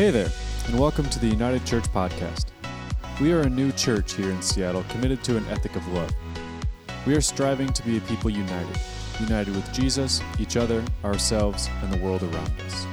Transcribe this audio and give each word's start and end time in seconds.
Hey 0.00 0.10
there, 0.10 0.30
and 0.66 0.80
welcome 0.80 1.10
to 1.10 1.18
the 1.18 1.26
United 1.26 1.66
Church 1.66 1.84
Podcast. 1.92 2.46
We 3.20 3.34
are 3.34 3.42
a 3.42 3.50
new 3.50 3.70
church 3.70 4.14
here 4.14 4.30
in 4.30 4.40
Seattle 4.40 4.82
committed 4.88 5.22
to 5.24 5.36
an 5.36 5.46
ethic 5.48 5.76
of 5.76 5.86
love. 5.88 6.10
We 7.06 7.14
are 7.14 7.20
striving 7.20 7.70
to 7.74 7.82
be 7.82 7.98
a 7.98 8.00
people 8.00 8.30
united, 8.30 8.80
united 9.20 9.54
with 9.54 9.70
Jesus, 9.74 10.22
each 10.38 10.56
other, 10.56 10.82
ourselves, 11.04 11.68
and 11.82 11.92
the 11.92 11.98
world 11.98 12.22
around 12.22 12.50
us. 12.62 12.86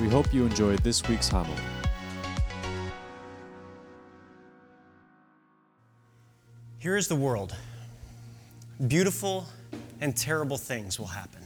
We 0.00 0.08
hope 0.08 0.32
you 0.32 0.46
enjoyed 0.46 0.78
this 0.84 1.02
week's 1.08 1.26
homily. 1.26 1.60
Here 6.78 6.96
is 6.96 7.08
the 7.08 7.16
world. 7.16 7.56
Beautiful 8.86 9.48
and 10.00 10.16
terrible 10.16 10.58
things 10.58 11.00
will 11.00 11.08
happen. 11.08 11.45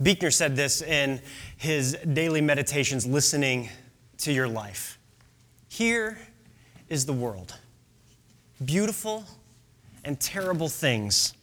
Buechner 0.00 0.30
said 0.30 0.54
this 0.54 0.80
in 0.80 1.20
his 1.56 1.96
daily 2.12 2.40
meditations, 2.40 3.04
listening 3.04 3.68
to 4.18 4.32
your 4.32 4.48
life. 4.48 4.98
Here 5.68 6.18
is 6.88 7.04
the 7.04 7.12
world. 7.12 7.54
Beautiful 8.64 9.24
and 10.04 10.18
terrible 10.20 10.68
things 10.68 11.34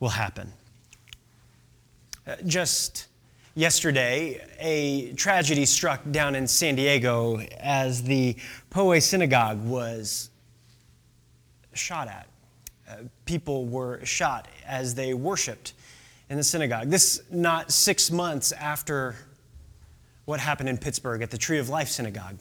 will 0.00 0.10
happen. 0.10 0.52
Uh, 2.26 2.36
Just 2.46 3.06
yesterday, 3.54 4.40
a 4.58 5.12
tragedy 5.14 5.64
struck 5.64 6.00
down 6.10 6.34
in 6.34 6.46
San 6.46 6.74
Diego 6.74 7.38
as 7.58 8.02
the 8.02 8.36
Poway 8.70 9.00
Synagogue 9.02 9.64
was 9.64 10.30
shot 11.72 12.08
at. 12.08 12.26
Uh, 12.88 12.96
people 13.24 13.66
were 13.66 14.04
shot 14.04 14.46
as 14.66 14.94
they 14.94 15.14
worshiped 15.14 15.72
in 16.30 16.36
the 16.36 16.44
synagogue. 16.44 16.88
This 16.88 17.22
not 17.30 17.70
six 17.70 18.10
months 18.10 18.52
after 18.52 19.16
what 20.24 20.40
happened 20.40 20.68
in 20.68 20.78
Pittsburgh 20.78 21.22
at 21.22 21.30
the 21.30 21.38
Tree 21.38 21.58
of 21.58 21.68
Life 21.68 21.88
Synagogue. 21.88 22.38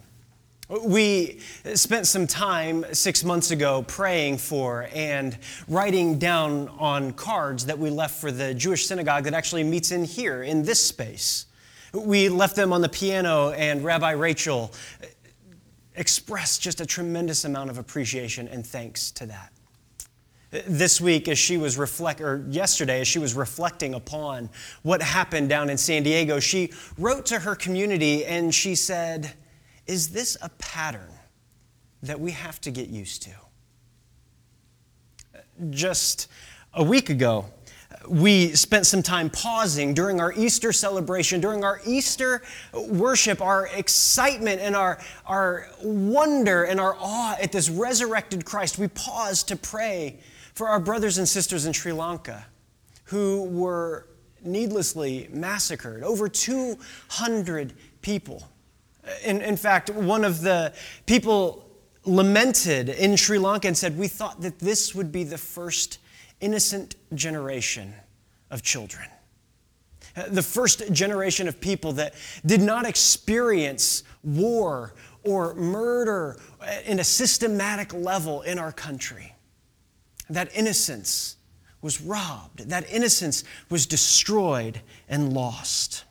We 0.70 1.40
spent 1.76 2.08
some 2.08 2.26
time 2.26 2.86
six 2.94 3.24
months 3.24 3.52
ago 3.52 3.84
praying 3.86 4.38
for 4.38 4.88
and 4.94 5.38
writing 5.68 6.18
down 6.18 6.70
on 6.80 7.12
cards 7.14 7.66
that 7.66 7.78
we 7.78 7.90
left 7.90 8.20
for 8.20 8.32
the 8.32 8.54
Jewish 8.54 8.88
synagogue 8.88 9.26
that 9.26 9.34
actually 9.34 9.64
meets 9.64 9.92
in 9.92 10.06
here, 10.06 10.42
in 10.42 10.64
this 10.64 10.84
space. 10.84 11.46
We 11.94 12.30
left 12.30 12.56
them 12.56 12.74
on 12.74 12.82
the 12.82 12.90
piano, 12.90 13.52
and 13.52 13.84
Rabbi 13.84 14.12
Rachel 14.12 14.74
expressed 15.96 16.62
just 16.62 16.82
a 16.82 16.86
tremendous 16.86 17.46
amount 17.46 17.70
of 17.70 17.78
appreciation 17.78 18.48
and 18.48 18.66
thanks 18.66 19.12
to 19.12 19.26
that. 19.28 19.53
This 20.68 21.02
week, 21.02 21.28
as 21.30 21.40
she 21.40 21.58
was 21.58 21.80
reflect, 21.80 22.22
or 22.22 22.46
yesterday, 22.48 23.02
as 23.02 23.08
she 23.08 23.18
was 23.18 23.34
reflecting 23.34 23.96
upon 23.96 24.52
what 24.84 25.02
happened 25.02 25.50
down 25.50 25.68
in 25.68 25.80
San 25.80 26.04
Diego, 26.04 26.40
she 26.40 26.72
wrote 27.00 27.26
to 27.28 27.40
her 27.40 27.56
community 27.56 28.24
and 28.24 28.54
she 28.54 28.76
said, 28.76 29.34
Is 29.88 30.10
this 30.10 30.38
a 30.44 30.50
pattern 30.50 31.10
that 32.04 32.20
we 32.20 32.30
have 32.32 32.62
to 32.62 32.70
get 32.70 32.90
used 32.90 33.24
to? 33.24 33.32
Just 35.72 36.28
a 36.76 36.84
week 36.84 37.10
ago, 37.10 37.46
we 38.08 38.50
spent 38.50 38.86
some 38.86 39.02
time 39.02 39.32
pausing 39.32 39.96
during 39.96 40.22
our 40.22 40.34
Easter 40.34 40.72
celebration, 40.72 41.42
during 41.42 41.64
our 41.64 41.82
Easter 41.84 42.44
worship, 42.74 43.42
our 43.42 43.70
excitement 43.70 44.62
and 44.62 44.76
our, 44.76 45.00
our 45.26 45.68
wonder 45.82 46.66
and 46.66 46.80
our 46.80 46.96
awe 47.00 47.36
at 47.42 47.52
this 47.52 47.72
resurrected 47.72 48.46
Christ. 48.46 48.78
We 48.78 48.90
paused 48.90 49.48
to 49.48 49.56
pray 49.56 50.20
for 50.54 50.68
our 50.68 50.80
brothers 50.80 51.18
and 51.18 51.28
sisters 51.28 51.66
in 51.66 51.74
Sri 51.74 51.92
Lanka 51.92 52.46
who 53.06 53.44
were 53.44 54.08
needlessly 54.44 55.28
massacred. 55.32 56.04
Over 56.04 56.28
200 56.28 57.74
people. 58.02 58.48
In, 59.24 59.42
in 59.42 59.58
fact, 59.58 59.90
one 59.90 60.24
of 60.24 60.42
the 60.42 60.74
people 61.06 61.70
lamented 62.06 62.90
in 62.90 63.16
Sri 63.16 63.38
Lanka 63.38 63.68
and 63.68 63.78
said, 63.78 63.98
We 63.98 64.08
thought 64.08 64.42
that 64.42 64.60
this 64.60 64.94
would 64.96 65.12
be 65.12 65.24
the 65.24 65.38
first 65.38 66.00
innocent 66.40 66.96
generation 67.14 67.94
of 68.52 68.62
children. 68.62 69.08
The 70.28 70.44
first 70.44 70.94
generation 70.94 71.48
of 71.48 71.60
people 71.60 71.94
that 71.94 72.14
did 72.46 72.62
not 72.62 72.86
experience 72.86 74.04
war 74.24 74.94
or 75.24 75.56
murder 75.56 76.38
in 76.86 77.00
a 77.00 77.04
systematic 77.04 77.94
level 77.94 78.42
in 78.44 78.60
our 78.60 78.72
country. 78.72 79.33
That 80.30 80.56
innocence 80.56 81.38
was 81.82 82.02
robbed, 82.02 82.70
that 82.70 82.90
innocence 82.90 83.44
was 83.70 83.86
destroyed 83.86 84.82
and 85.10 85.34
lost. 85.34 86.06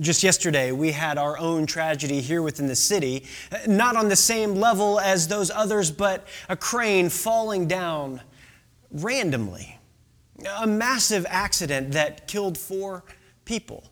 Just 0.00 0.22
yesterday, 0.22 0.72
we 0.72 0.92
had 0.92 1.18
our 1.18 1.38
own 1.38 1.66
tragedy 1.66 2.22
here 2.22 2.40
within 2.40 2.66
the 2.66 2.74
city, 2.74 3.24
not 3.66 3.94
on 3.94 4.08
the 4.08 4.16
same 4.16 4.54
level 4.54 4.98
as 4.98 5.28
those 5.28 5.50
others, 5.50 5.90
but 5.90 6.26
a 6.48 6.56
crane 6.56 7.10
falling 7.10 7.68
down 7.68 8.22
randomly. 8.90 9.78
A 10.58 10.66
massive 10.66 11.26
accident 11.28 11.92
that 11.92 12.26
killed 12.26 12.56
four 12.56 13.04
people. 13.44 13.84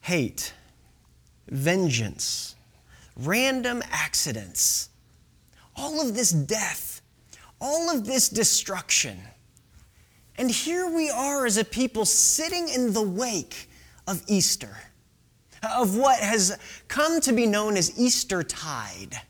Hate, 0.00 0.54
vengeance, 1.48 2.56
random 3.16 3.82
accidents, 3.90 4.88
all 5.76 6.00
of 6.00 6.14
this 6.14 6.30
death, 6.30 7.02
all 7.60 7.90
of 7.90 8.06
this 8.06 8.28
destruction. 8.28 9.18
And 10.36 10.50
here 10.50 10.88
we 10.88 11.10
are 11.10 11.46
as 11.46 11.56
a 11.56 11.64
people 11.64 12.04
sitting 12.04 12.68
in 12.68 12.92
the 12.92 13.02
wake 13.02 13.68
of 14.06 14.22
Easter, 14.26 14.76
of 15.62 15.96
what 15.96 16.18
has 16.18 16.58
come 16.88 17.20
to 17.22 17.32
be 17.32 17.46
known 17.46 17.76
as 17.76 17.98
Easter 17.98 18.42
tide. 18.42 19.20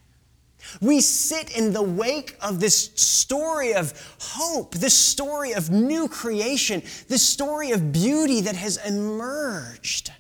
We 0.81 1.01
sit 1.01 1.57
in 1.57 1.73
the 1.73 1.83
wake 1.83 2.37
of 2.43 2.59
this 2.59 2.91
story 2.97 3.73
of 3.75 4.17
hope, 4.21 4.75
this 4.75 4.95
story 4.95 5.53
of 5.53 5.71
new 5.71 6.09
creation, 6.09 6.83
this 7.09 7.27
story 7.27 7.71
of 7.71 7.93
beauty 7.93 8.41
that 8.43 8.57
has 8.57 8.77
emerged. 8.85 10.13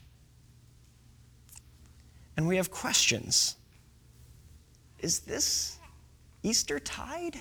And 2.37 2.47
we 2.47 2.56
have 2.56 2.70
questions. 2.70 3.56
Is 5.00 5.20
this 5.20 5.78
Easter 6.47 6.79
tide? 6.79 7.41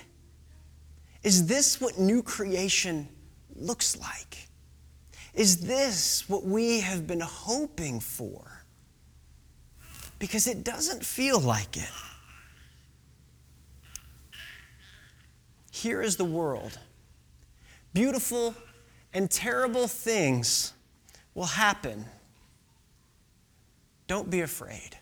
Is 1.22 1.46
this 1.46 1.80
what 1.80 1.96
new 1.96 2.22
creation 2.24 3.08
looks 3.54 3.96
like? 3.96 4.48
Is 5.32 5.58
this 5.58 6.28
what 6.28 6.44
we 6.44 6.80
have 6.80 7.06
been 7.06 7.20
hoping 7.20 8.00
for? 8.00 8.64
Because 10.18 10.48
it 10.48 10.64
doesn't 10.64 11.04
feel 11.04 11.38
like 11.38 11.76
it. 11.76 11.90
Here 15.70 16.02
is 16.02 16.16
the 16.16 16.24
world. 16.24 16.76
Beautiful 17.92 18.56
and 19.14 19.30
terrible 19.30 19.86
things 19.86 20.72
will 21.34 21.44
happen. 21.44 22.06
Don't 24.08 24.30
be 24.30 24.40
afraid. 24.40 24.98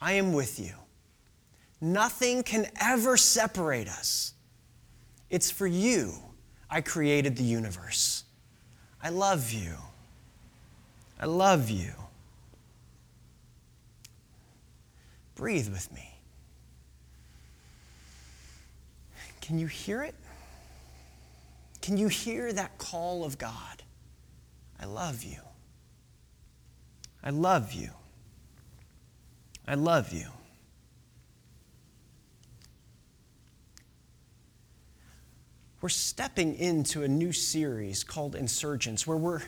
I 0.00 0.12
am 0.12 0.32
with 0.32 0.58
you. 0.58 0.81
Nothing 1.82 2.44
can 2.44 2.68
ever 2.80 3.16
separate 3.16 3.88
us. 3.88 4.34
It's 5.28 5.50
for 5.50 5.66
you 5.66 6.14
I 6.70 6.80
created 6.80 7.36
the 7.36 7.42
universe. 7.42 8.22
I 9.02 9.08
love 9.08 9.50
you. 9.50 9.74
I 11.18 11.26
love 11.26 11.70
you. 11.70 11.92
Breathe 15.34 15.68
with 15.70 15.92
me. 15.92 16.14
Can 19.40 19.58
you 19.58 19.66
hear 19.66 20.04
it? 20.04 20.14
Can 21.80 21.96
you 21.98 22.06
hear 22.06 22.52
that 22.52 22.78
call 22.78 23.24
of 23.24 23.38
God? 23.38 23.82
I 24.78 24.84
love 24.84 25.24
you. 25.24 25.40
I 27.24 27.30
love 27.30 27.72
you. 27.72 27.90
I 29.66 29.74
love 29.74 30.12
you. 30.12 30.28
We're 35.82 35.88
stepping 35.88 36.54
into 36.60 37.02
a 37.02 37.08
new 37.08 37.32
series 37.32 38.04
called 38.04 38.36
Insurgents, 38.36 39.04
where 39.04 39.16
we're 39.16 39.42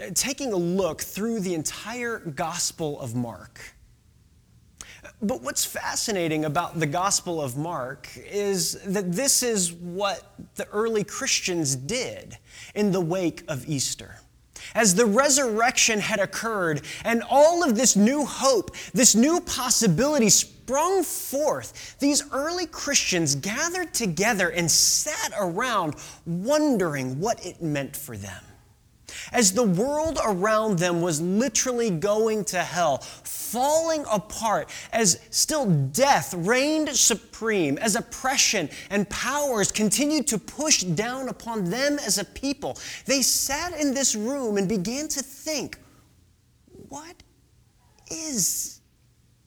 uh, 0.00 0.10
taking 0.14 0.52
a 0.52 0.56
look 0.56 1.00
through 1.00 1.40
the 1.40 1.54
entire 1.54 2.20
Gospel 2.20 3.00
of 3.00 3.16
Mark. 3.16 3.60
But 5.20 5.42
what's 5.42 5.64
fascinating 5.64 6.44
about 6.44 6.78
the 6.78 6.86
Gospel 6.86 7.42
of 7.42 7.56
Mark 7.56 8.08
is 8.16 8.80
that 8.82 9.10
this 9.10 9.42
is 9.42 9.72
what 9.72 10.22
the 10.54 10.68
early 10.68 11.02
Christians 11.02 11.74
did 11.74 12.38
in 12.76 12.92
the 12.92 13.00
wake 13.00 13.42
of 13.48 13.68
Easter. 13.68 14.20
As 14.76 14.94
the 14.94 15.06
resurrection 15.06 15.98
had 15.98 16.20
occurred 16.20 16.82
and 17.04 17.24
all 17.28 17.64
of 17.64 17.74
this 17.74 17.96
new 17.96 18.24
hope, 18.24 18.76
this 18.94 19.16
new 19.16 19.40
possibility 19.40 20.30
sprung 20.64 21.02
forth, 21.02 21.98
these 21.98 22.22
early 22.32 22.66
Christians 22.66 23.34
gathered 23.34 23.92
together 23.92 24.50
and 24.50 24.70
sat 24.70 25.32
around 25.38 25.96
wondering 26.24 27.18
what 27.18 27.44
it 27.44 27.60
meant 27.62 27.96
for 27.96 28.16
them. 28.16 28.42
as 29.30 29.52
the 29.52 29.62
world 29.62 30.18
around 30.24 30.78
them 30.78 31.00
was 31.00 31.20
literally 31.20 31.90
going 31.90 32.44
to 32.44 32.58
hell, 32.58 32.98
falling 32.98 34.04
apart, 34.10 34.68
as 34.92 35.20
still 35.30 35.66
death 35.66 36.34
reigned 36.34 36.88
supreme, 36.90 37.78
as 37.78 37.94
oppression 37.94 38.68
and 38.90 39.08
powers 39.10 39.70
continued 39.70 40.26
to 40.26 40.38
push 40.38 40.82
down 40.82 41.28
upon 41.28 41.70
them 41.70 41.98
as 42.00 42.18
a 42.18 42.24
people, 42.24 42.76
they 43.06 43.22
sat 43.22 43.78
in 43.78 43.94
this 43.94 44.14
room 44.16 44.56
and 44.56 44.68
began 44.68 45.08
to 45.08 45.22
think, 45.22 45.78
what 46.88 47.22
is 48.10 48.81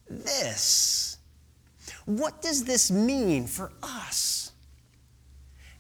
this? 0.10 1.18
What 2.06 2.42
does 2.42 2.64
this 2.64 2.92
mean 2.92 3.48
for 3.48 3.72
us? 3.82 4.52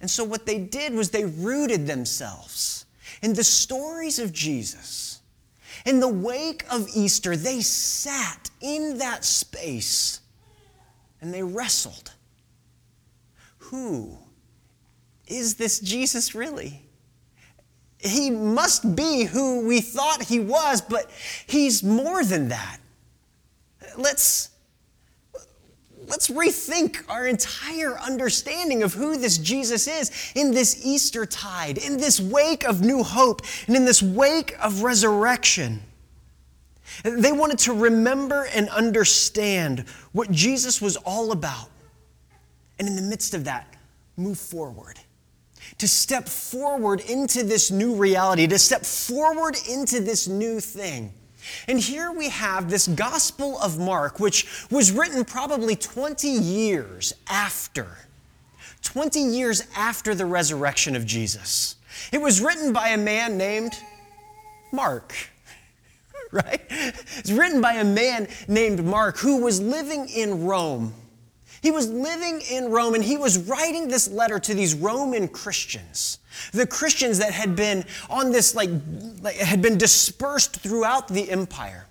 And 0.01 0.09
so, 0.09 0.23
what 0.23 0.45
they 0.45 0.59
did 0.59 0.93
was 0.93 1.09
they 1.09 1.25
rooted 1.25 1.87
themselves 1.87 2.85
in 3.21 3.33
the 3.33 3.43
stories 3.43 4.19
of 4.19 4.33
Jesus. 4.33 5.21
In 5.85 5.99
the 5.99 6.07
wake 6.07 6.65
of 6.71 6.87
Easter, 6.95 7.35
they 7.35 7.61
sat 7.61 8.49
in 8.61 8.97
that 8.97 9.23
space 9.23 10.21
and 11.21 11.33
they 11.33 11.43
wrestled. 11.43 12.11
Who 13.57 14.17
is 15.27 15.55
this 15.55 15.79
Jesus 15.79 16.35
really? 16.35 16.81
He 17.99 18.29
must 18.29 18.95
be 18.95 19.23
who 19.23 19.65
we 19.67 19.81
thought 19.81 20.23
he 20.23 20.39
was, 20.39 20.81
but 20.81 21.09
he's 21.47 21.83
more 21.83 22.23
than 22.23 22.49
that. 22.49 22.77
Let's 23.97 24.49
let's 26.07 26.29
rethink 26.29 27.03
our 27.09 27.25
entire 27.25 27.97
understanding 27.99 28.83
of 28.83 28.93
who 28.93 29.17
this 29.17 29.37
Jesus 29.37 29.87
is 29.87 30.11
in 30.35 30.51
this 30.51 30.85
Easter 30.85 31.25
tide, 31.25 31.77
in 31.77 31.97
this 31.97 32.19
wake 32.19 32.63
of 32.63 32.81
new 32.81 33.03
hope, 33.03 33.41
and 33.67 33.75
in 33.75 33.85
this 33.85 34.03
wake 34.03 34.55
of 34.61 34.83
resurrection. 34.83 35.81
They 37.03 37.31
wanted 37.31 37.59
to 37.59 37.73
remember 37.73 38.47
and 38.53 38.69
understand 38.69 39.85
what 40.11 40.31
Jesus 40.31 40.81
was 40.81 40.95
all 40.97 41.31
about. 41.31 41.69
And 42.77 42.87
in 42.87 42.95
the 42.95 43.01
midst 43.01 43.33
of 43.33 43.45
that, 43.45 43.75
move 44.17 44.37
forward. 44.37 44.99
To 45.79 45.87
step 45.87 46.27
forward 46.27 47.01
into 47.01 47.43
this 47.43 47.71
new 47.71 47.95
reality, 47.95 48.47
to 48.47 48.59
step 48.59 48.85
forward 48.85 49.57
into 49.69 49.99
this 49.99 50.27
new 50.27 50.59
thing. 50.59 51.11
And 51.67 51.79
here 51.79 52.11
we 52.11 52.29
have 52.29 52.69
this 52.69 52.87
Gospel 52.87 53.59
of 53.59 53.79
Mark, 53.79 54.19
which 54.19 54.47
was 54.69 54.91
written 54.91 55.25
probably 55.25 55.75
20 55.75 56.27
years 56.27 57.13
after, 57.29 57.97
20 58.81 59.19
years 59.19 59.63
after 59.75 60.15
the 60.15 60.25
resurrection 60.25 60.95
of 60.95 61.05
Jesus. 61.05 61.75
It 62.11 62.21
was 62.21 62.41
written 62.41 62.73
by 62.73 62.89
a 62.89 62.97
man 62.97 63.37
named 63.37 63.73
Mark, 64.71 65.13
right? 66.31 66.61
It's 66.69 67.31
written 67.31 67.61
by 67.61 67.73
a 67.73 67.83
man 67.83 68.27
named 68.47 68.83
Mark 68.83 69.17
who 69.17 69.41
was 69.41 69.61
living 69.61 70.09
in 70.09 70.45
Rome. 70.45 70.93
He 71.61 71.71
was 71.71 71.89
living 71.89 72.41
in 72.41 72.69
Rome 72.69 72.93
and 72.93 73.03
he 73.03 73.17
was 73.17 73.39
writing 73.39 73.87
this 73.87 74.07
letter 74.07 74.37
to 74.39 74.53
these 74.53 74.75
Roman 74.75 75.27
Christians. 75.27 76.19
The 76.51 76.67
Christians 76.67 77.19
that 77.19 77.31
had 77.31 77.55
been 77.55 77.85
on 78.09 78.31
this, 78.31 78.55
like, 78.55 78.69
like, 79.21 79.35
had 79.37 79.61
been 79.61 79.77
dispersed 79.77 80.57
throughout 80.57 81.07
the 81.07 81.29
empire. 81.29 81.87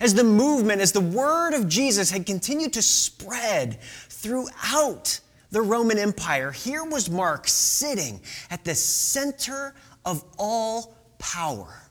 As 0.00 0.14
the 0.14 0.24
movement, 0.24 0.80
as 0.80 0.92
the 0.92 1.00
word 1.00 1.54
of 1.54 1.68
Jesus 1.68 2.10
had 2.10 2.26
continued 2.26 2.72
to 2.74 2.82
spread 2.82 3.80
throughout 4.08 5.20
the 5.50 5.62
Roman 5.62 5.98
Empire, 5.98 6.50
here 6.50 6.84
was 6.84 7.08
Mark 7.08 7.46
sitting 7.46 8.20
at 8.50 8.64
the 8.64 8.74
center 8.74 9.74
of 10.04 10.24
all 10.38 10.96
power 11.18 11.82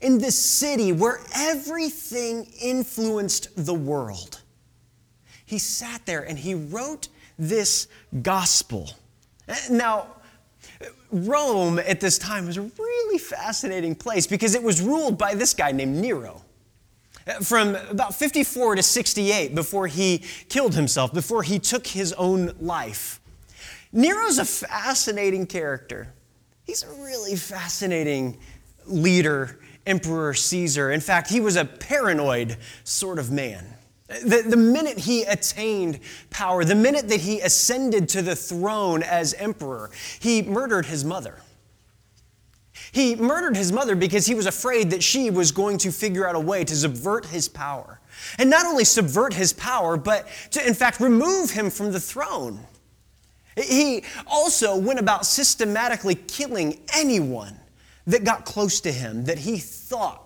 in 0.00 0.18
the 0.18 0.30
city 0.30 0.92
where 0.92 1.20
everything 1.34 2.46
influenced 2.60 3.48
the 3.56 3.74
world. 3.74 4.42
He 5.46 5.58
sat 5.58 6.06
there 6.06 6.22
and 6.22 6.38
he 6.38 6.54
wrote 6.54 7.08
this 7.38 7.88
gospel. 8.22 8.90
Now, 9.70 10.06
Rome 11.10 11.78
at 11.78 12.00
this 12.00 12.18
time 12.18 12.46
was 12.46 12.56
a 12.56 12.62
really 12.62 13.18
fascinating 13.18 13.94
place 13.94 14.26
because 14.26 14.54
it 14.54 14.62
was 14.62 14.80
ruled 14.80 15.18
by 15.18 15.34
this 15.34 15.54
guy 15.54 15.72
named 15.72 15.96
Nero. 15.96 16.42
From 17.42 17.76
about 17.88 18.14
54 18.14 18.76
to 18.76 18.82
68, 18.82 19.54
before 19.54 19.86
he 19.86 20.24
killed 20.48 20.74
himself, 20.74 21.12
before 21.12 21.42
he 21.42 21.58
took 21.58 21.86
his 21.86 22.12
own 22.14 22.54
life. 22.60 23.20
Nero's 23.92 24.38
a 24.38 24.44
fascinating 24.44 25.46
character. 25.46 26.12
He's 26.64 26.82
a 26.82 26.88
really 27.02 27.36
fascinating 27.36 28.38
leader, 28.86 29.60
Emperor 29.86 30.34
Caesar. 30.34 30.92
In 30.92 31.00
fact, 31.00 31.28
he 31.28 31.40
was 31.40 31.56
a 31.56 31.64
paranoid 31.64 32.56
sort 32.84 33.18
of 33.18 33.30
man. 33.30 33.66
The, 34.10 34.42
the 34.44 34.56
minute 34.56 34.98
he 34.98 35.22
attained 35.22 36.00
power, 36.30 36.64
the 36.64 36.74
minute 36.74 37.08
that 37.08 37.20
he 37.20 37.40
ascended 37.40 38.08
to 38.10 38.22
the 38.22 38.34
throne 38.34 39.04
as 39.04 39.34
emperor, 39.34 39.90
he 40.18 40.42
murdered 40.42 40.86
his 40.86 41.04
mother. 41.04 41.38
He 42.90 43.14
murdered 43.14 43.56
his 43.56 43.70
mother 43.70 43.94
because 43.94 44.26
he 44.26 44.34
was 44.34 44.46
afraid 44.46 44.90
that 44.90 45.02
she 45.02 45.30
was 45.30 45.52
going 45.52 45.78
to 45.78 45.92
figure 45.92 46.26
out 46.26 46.34
a 46.34 46.40
way 46.40 46.64
to 46.64 46.74
subvert 46.74 47.26
his 47.26 47.48
power. 47.48 48.00
And 48.36 48.50
not 48.50 48.66
only 48.66 48.84
subvert 48.84 49.32
his 49.32 49.52
power, 49.52 49.96
but 49.96 50.26
to, 50.52 50.66
in 50.66 50.74
fact, 50.74 50.98
remove 50.98 51.50
him 51.50 51.70
from 51.70 51.92
the 51.92 52.00
throne. 52.00 52.58
He 53.56 54.02
also 54.26 54.76
went 54.76 54.98
about 54.98 55.24
systematically 55.24 56.16
killing 56.16 56.80
anyone 56.96 57.60
that 58.08 58.24
got 58.24 58.44
close 58.44 58.80
to 58.80 58.90
him 58.90 59.24
that 59.26 59.38
he 59.38 59.58
thought 59.58 60.20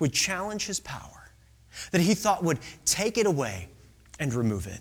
would 0.00 0.12
challenge 0.12 0.66
his 0.66 0.80
power 0.80 1.21
that 1.90 2.00
he 2.00 2.14
thought 2.14 2.42
would 2.44 2.58
take 2.84 3.18
it 3.18 3.26
away 3.26 3.68
and 4.18 4.32
remove 4.34 4.66
it. 4.66 4.80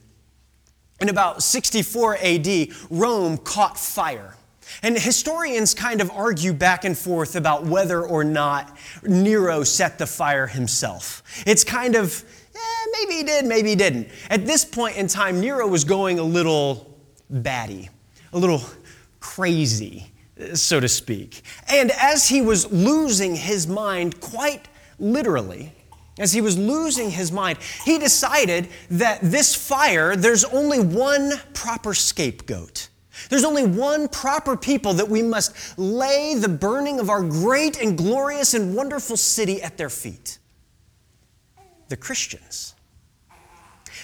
In 1.00 1.10
about 1.10 1.42
64 1.42 2.18
AD, 2.18 2.70
Rome 2.90 3.38
caught 3.38 3.78
fire. 3.78 4.36
And 4.84 4.98
historians 4.98 5.74
kind 5.74 6.00
of 6.00 6.12
argue 6.12 6.54
back 6.54 6.86
and 6.86 6.98
forth 6.98 7.36
about 7.36 7.66
whether 7.66 8.04
or 8.04 8.24
not 8.24 8.78
Nero 9.04 9.64
set 9.64 9.98
the 9.98 10.08
fire 10.08 10.48
himself. 10.48 11.24
It's 11.46 11.64
kind 11.64 11.96
of, 11.96 12.24
eh, 12.56 12.86
maybe 13.00 13.16
he 13.16 13.24
did, 13.24 13.46
maybe 13.46 13.70
he 13.70 13.76
didn't. 13.76 14.10
At 14.30 14.46
this 14.46 14.64
point 14.64 14.98
in 14.98 15.08
time, 15.08 15.42
Nero 15.42 15.68
was 15.68 15.84
going 15.84 16.20
a 16.20 16.24
little 16.24 16.98
batty, 17.30 17.90
a 18.32 18.38
little 18.38 18.64
crazy, 19.20 20.12
so 20.54 20.80
to 20.80 20.88
speak. 20.88 21.42
And 21.68 21.92
as 21.92 22.30
he 22.30 22.42
was 22.42 22.72
losing 22.72 23.36
his 23.36 23.68
mind 23.68 24.22
quite 24.22 24.68
literally, 25.00 25.74
as 26.18 26.34
he 26.34 26.42
was 26.42 26.58
losing 26.58 27.10
his 27.10 27.32
mind, 27.32 27.58
he 27.86 27.98
decided 27.98 28.68
that 28.90 29.20
this 29.22 29.56
fire, 29.56 30.16
there's 30.16 30.44
only 30.46 30.80
one 30.80 31.34
proper 31.54 31.94
scapegoat. 31.94 32.90
There's 33.30 33.44
only 33.44 33.66
one 33.66 34.08
proper 34.08 34.58
people 34.58 34.94
that 34.96 35.08
we 35.08 35.22
must 35.22 35.78
lay 35.78 36.36
the 36.36 36.50
burning 36.50 37.00
of 37.00 37.10
our 37.10 37.22
great 37.22 37.82
and 37.82 37.98
glorious 37.98 38.54
and 38.54 38.76
wonderful 38.76 39.18
city 39.18 39.62
at 39.62 39.78
their 39.78 39.90
feet 39.90 40.38
the 41.90 41.98
Christians. 41.98 42.74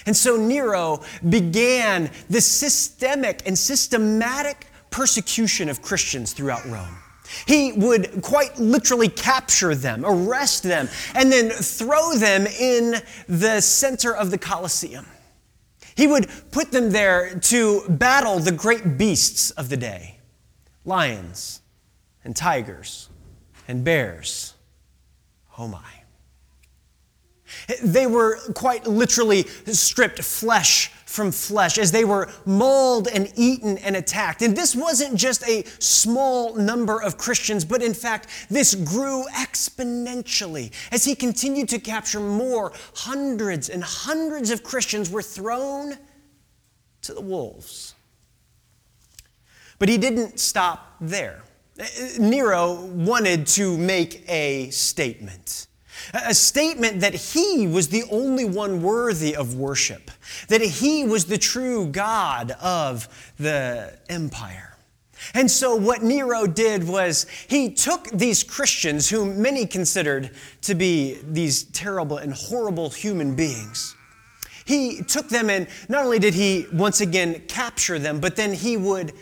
And 0.05 0.15
so 0.15 0.35
Nero 0.35 1.01
began 1.27 2.11
this 2.29 2.45
systemic 2.45 3.41
and 3.45 3.57
systematic 3.57 4.67
persecution 4.91 5.69
of 5.69 5.81
Christians 5.81 6.33
throughout 6.33 6.65
Rome. 6.65 6.97
He 7.45 7.73
would 7.73 8.21
quite 8.21 8.57
literally 8.57 9.09
capture 9.09 9.75
them, 9.75 10.03
arrest 10.05 10.63
them, 10.63 10.89
and 11.13 11.31
then 11.31 11.49
throw 11.49 12.13
them 12.15 12.47
in 12.47 12.95
the 13.27 13.61
center 13.61 14.15
of 14.15 14.31
the 14.31 14.37
Colosseum. 14.37 15.05
He 15.95 16.07
would 16.07 16.29
put 16.51 16.71
them 16.71 16.91
there 16.91 17.39
to 17.39 17.81
battle 17.89 18.39
the 18.39 18.51
great 18.51 18.97
beasts 18.97 19.51
of 19.51 19.69
the 19.69 19.77
day 19.77 20.19
lions 20.85 21.61
and 22.23 22.35
tigers 22.35 23.09
and 23.67 23.83
bears. 23.83 24.53
Oh 25.57 25.67
my. 25.67 25.83
They 27.81 28.07
were 28.07 28.39
quite 28.53 28.87
literally 28.87 29.43
stripped 29.65 30.23
flesh 30.23 30.91
from 31.05 31.31
flesh 31.31 31.77
as 31.77 31.91
they 31.91 32.05
were 32.05 32.29
mauled 32.45 33.07
and 33.07 33.31
eaten 33.35 33.77
and 33.79 33.95
attacked. 33.95 34.41
And 34.41 34.55
this 34.55 34.75
wasn't 34.75 35.15
just 35.15 35.45
a 35.47 35.63
small 35.79 36.55
number 36.55 37.01
of 37.01 37.17
Christians, 37.17 37.65
but 37.65 37.81
in 37.81 37.93
fact, 37.93 38.27
this 38.49 38.75
grew 38.75 39.25
exponentially. 39.33 40.71
As 40.91 41.03
he 41.03 41.15
continued 41.15 41.69
to 41.69 41.79
capture 41.79 42.19
more, 42.19 42.71
hundreds 42.93 43.69
and 43.69 43.83
hundreds 43.83 44.51
of 44.51 44.63
Christians 44.63 45.09
were 45.09 45.21
thrown 45.21 45.97
to 47.01 47.13
the 47.13 47.21
wolves. 47.21 47.95
But 49.79 49.89
he 49.89 49.97
didn't 49.97 50.39
stop 50.39 50.95
there. 51.01 51.41
Nero 52.19 52.85
wanted 52.85 53.45
to 53.47 53.77
make 53.77 54.23
a 54.29 54.69
statement. 54.71 55.67
A 56.13 56.33
statement 56.33 57.01
that 57.01 57.13
he 57.13 57.67
was 57.67 57.89
the 57.89 58.03
only 58.11 58.45
one 58.45 58.81
worthy 58.81 59.35
of 59.35 59.55
worship, 59.55 60.11
that 60.47 60.61
he 60.61 61.03
was 61.03 61.25
the 61.25 61.37
true 61.37 61.87
God 61.87 62.51
of 62.61 63.07
the 63.37 63.97
empire. 64.09 64.77
And 65.33 65.49
so, 65.49 65.75
what 65.75 66.03
Nero 66.03 66.45
did 66.45 66.87
was 66.87 67.25
he 67.47 67.71
took 67.73 68.09
these 68.09 68.43
Christians, 68.43 69.09
whom 69.09 69.41
many 69.41 69.65
considered 69.65 70.31
to 70.61 70.75
be 70.75 71.19
these 71.23 71.63
terrible 71.63 72.17
and 72.17 72.33
horrible 72.33 72.89
human 72.89 73.35
beings. 73.35 73.95
He 74.65 75.01
took 75.01 75.29
them 75.29 75.49
and 75.49 75.67
not 75.87 76.03
only 76.03 76.19
did 76.19 76.33
he 76.33 76.67
once 76.73 77.01
again 77.01 77.41
capture 77.47 77.97
them, 77.97 78.19
but 78.19 78.35
then 78.35 78.53
he 78.53 78.77
would 78.77 79.13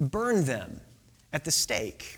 burn 0.00 0.44
them 0.44 0.80
at 1.32 1.44
the 1.44 1.50
stake. 1.50 2.17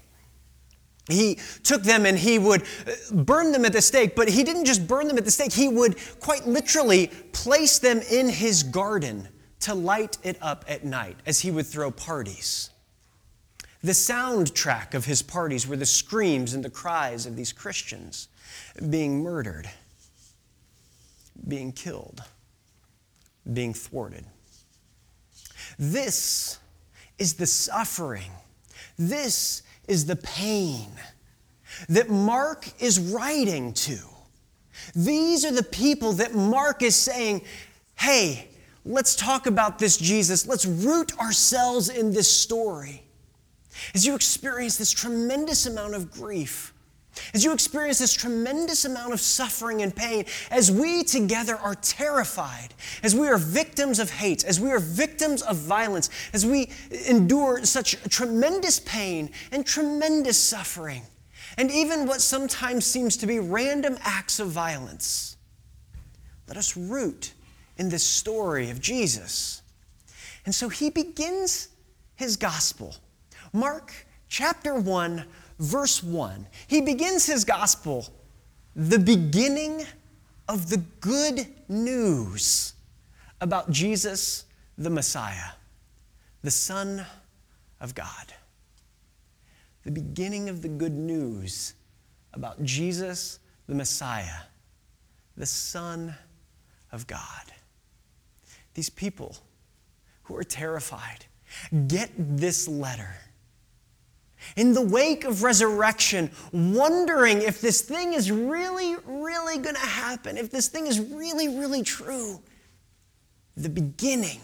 He 1.13 1.39
took 1.63 1.83
them 1.83 2.07
and 2.07 2.19
he 2.19 2.39
would 2.39 2.63
uh, 2.63 3.15
burn 3.15 3.53
them 3.53 3.65
at 3.65 3.73
the 3.73 3.83
stake, 3.83 4.15
but 4.15 4.29
he 4.29 4.45
didn't 4.45 4.65
just 4.65 4.87
burn 4.87 5.09
them 5.09 5.19
at 5.19 5.25
the 5.25 5.31
stake, 5.31 5.53
he 5.53 5.69
would 5.69 5.97
quite 6.21 6.47
literally 6.47 7.09
place 7.33 7.79
them 7.79 8.01
in 8.11 8.29
his 8.29 8.63
garden 8.63 9.29
to 9.61 9.75
light 9.75 10.19
it 10.23 10.39
up 10.41 10.65
at 10.69 10.85
night 10.85 11.17
as 11.27 11.41
he 11.41 11.51
would 11.51 11.67
throw 11.67 11.91
parties. 11.91 12.71
The 13.83 13.93
soundtrack 13.93 14.95
of 14.95 15.07
his 15.07 15.23
parties 15.23 15.67
were 15.67 15.77
the 15.77 15.87
screams 15.87 16.53
and 16.53 16.65
the 16.65 16.71
cries 16.71 17.25
of 17.25 17.37
these 17.37 17.53
Christians 17.53 18.29
being 18.91 19.23
murdered, 19.23 19.71
being 21.49 21.73
killed, 21.73 22.23
being 23.51 23.73
thwarted. 23.73 24.27
This 25.79 26.59
is 27.19 27.35
the 27.35 27.47
suffering. 27.47 28.31
This 28.99 29.63
is 29.91 30.07
the 30.07 30.17
pain 30.17 30.89
that 31.89 32.09
Mark 32.09 32.69
is 32.81 32.99
writing 32.99 33.73
to. 33.73 33.99
These 34.95 35.45
are 35.45 35.53
the 35.53 35.63
people 35.65 36.13
that 36.15 36.35
Mark 36.35 36.83
is 36.83 36.95
saying, 36.95 37.43
hey, 37.97 38.49
let's 38.85 39.17
talk 39.17 39.47
about 39.47 39.79
this 39.79 39.97
Jesus. 39.97 40.47
Let's 40.47 40.65
root 40.65 41.19
ourselves 41.19 41.89
in 41.89 42.13
this 42.13 42.31
story. 42.31 43.03
As 43.95 44.07
you 44.07 44.15
experience 44.15 44.77
this 44.77 44.93
tremendous 44.93 45.67
amount 45.67 45.95
of 45.95 46.11
grief, 46.11 46.73
as 47.35 47.45
you 47.45 47.53
experience 47.53 47.99
this 47.99 48.13
tremendous 48.13 48.85
amount 48.85 49.13
of 49.13 49.21
suffering 49.21 49.83
and 49.83 49.95
pain, 49.95 50.25
as 50.51 50.71
we 50.71 51.05
together 51.05 51.57
are 51.57 51.75
terrified, 51.75 52.75
as 53.03 53.15
we 53.15 53.29
are 53.29 53.39
victims 53.39 53.99
of 53.99 54.11
hate, 54.11 54.45
as 54.45 54.61
we 54.61 54.71
are 54.71 54.79
victims 54.79 55.43
of 55.43 55.57
violence, 55.57 56.11
as 56.33 56.47
we 56.47 56.71
endure 57.09 57.65
such 57.65 58.01
tremendous 58.09 58.81
pain 58.81 59.31
and 59.53 59.67
tremendous 59.67 60.39
suffering, 60.39 61.03
and 61.57 61.71
even 61.71 62.07
what 62.07 62.21
sometimes 62.21 62.87
seems 62.87 63.17
to 63.19 63.27
be 63.27 63.39
random 63.39 63.97
acts 64.03 64.39
of 64.41 64.49
violence, 64.49 65.37
let 66.49 66.57
us 66.57 66.77
root 66.77 67.33
in 67.77 67.89
this 67.89 68.05
story 68.05 68.71
of 68.71 68.81
Jesus. 68.81 69.63
And 70.45 70.55
so 70.55 70.69
he 70.69 70.91
begins 70.91 71.69
his 72.17 72.37
gospel. 72.37 72.97
Mark 73.53 74.07
chapter 74.29 74.75
1 74.75 75.25
verse 75.61 76.03
1. 76.03 76.47
He 76.67 76.81
begins 76.81 77.27
his 77.27 77.45
gospel, 77.45 78.09
the 78.75 78.99
beginning 78.99 79.85
of 80.49 80.69
the 80.71 80.79
good 81.01 81.47
news 81.69 82.73
about 83.41 83.71
Jesus 83.71 84.47
the 84.77 84.91
Messiah, 84.91 85.53
the 86.43 86.51
Son 86.51 87.05
of 87.81 87.95
God. 87.95 88.33
The 89.85 89.91
beginning 89.91 90.49
of 90.49 90.63
the 90.63 90.69
good 90.69 90.95
news 90.95 91.75
about 92.33 92.63
Jesus 92.65 93.39
the 93.69 93.75
Messiah, 93.75 94.43
the 95.37 95.47
Son 95.47 96.15
of 96.91 97.07
God. 97.07 97.53
These 98.75 98.91
people 98.91 99.37
who 100.25 100.37
are 100.37 100.45
terrified 100.45 101.27
get 101.87 102.11
this 102.17 102.67
letter 102.67 103.15
in 104.57 104.73
the 104.73 104.83
wake 104.83 105.25
of 105.25 105.43
resurrection, 105.43 106.31
wondering 106.53 107.43
if 107.43 107.61
this 107.61 107.83
thing 107.83 108.13
is 108.13 108.31
really, 108.31 108.97
really 109.07 109.59
going 109.59 109.75
to 109.75 109.81
happen, 109.81 110.37
if 110.37 110.51
this 110.51 110.69
thing 110.69 110.87
is 110.87 111.01
really, 111.01 111.49
really 111.49 111.83
true. 111.83 112.41
The 113.57 113.69
beginning, 113.69 114.41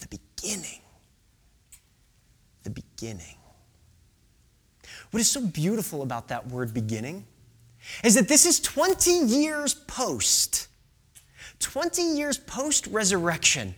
the 0.00 0.08
beginning, 0.08 0.80
the 2.62 2.70
beginning. 2.70 3.36
What 5.10 5.20
is 5.20 5.30
so 5.30 5.40
beautiful 5.40 6.02
about 6.02 6.28
that 6.28 6.48
word 6.48 6.74
beginning 6.74 7.24
is 8.02 8.14
that 8.16 8.28
this 8.28 8.44
is 8.44 8.60
20 8.60 9.10
years 9.10 9.74
post, 9.74 10.68
20 11.60 12.02
years 12.02 12.38
post 12.38 12.86
resurrection, 12.88 13.74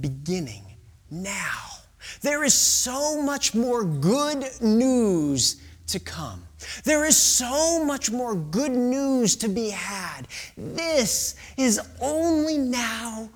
beginning 0.00 0.64
now. 1.10 1.77
There 2.20 2.44
is 2.44 2.54
so 2.54 3.20
much 3.20 3.54
more 3.54 3.84
good 3.84 4.44
news 4.60 5.60
to 5.88 5.98
come. 5.98 6.44
There 6.84 7.04
is 7.04 7.16
so 7.16 7.84
much 7.84 8.10
more 8.10 8.34
good 8.34 8.72
news 8.72 9.36
to 9.36 9.48
be 9.48 9.70
had. 9.70 10.26
This 10.56 11.36
is 11.56 11.80
only 12.00 12.58
now 12.58 13.30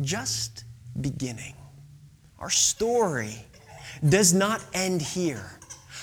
just 0.00 0.64
beginning. 1.00 1.54
Our 2.38 2.50
story 2.50 3.34
does 4.08 4.32
not 4.32 4.64
end 4.74 5.02
here. 5.02 5.50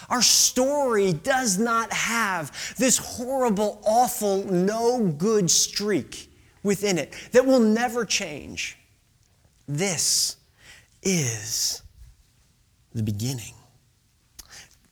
Our 0.09 0.21
story 0.21 1.13
does 1.13 1.59
not 1.59 1.91
have 1.93 2.75
this 2.77 2.97
horrible, 2.97 3.81
awful, 3.85 4.43
no 4.45 5.05
good 5.05 5.51
streak 5.51 6.31
within 6.63 6.97
it 6.97 7.13
that 7.31 7.45
will 7.45 7.59
never 7.59 8.05
change. 8.05 8.77
This 9.67 10.37
is 11.03 11.81
the 12.93 13.03
beginning. 13.03 13.53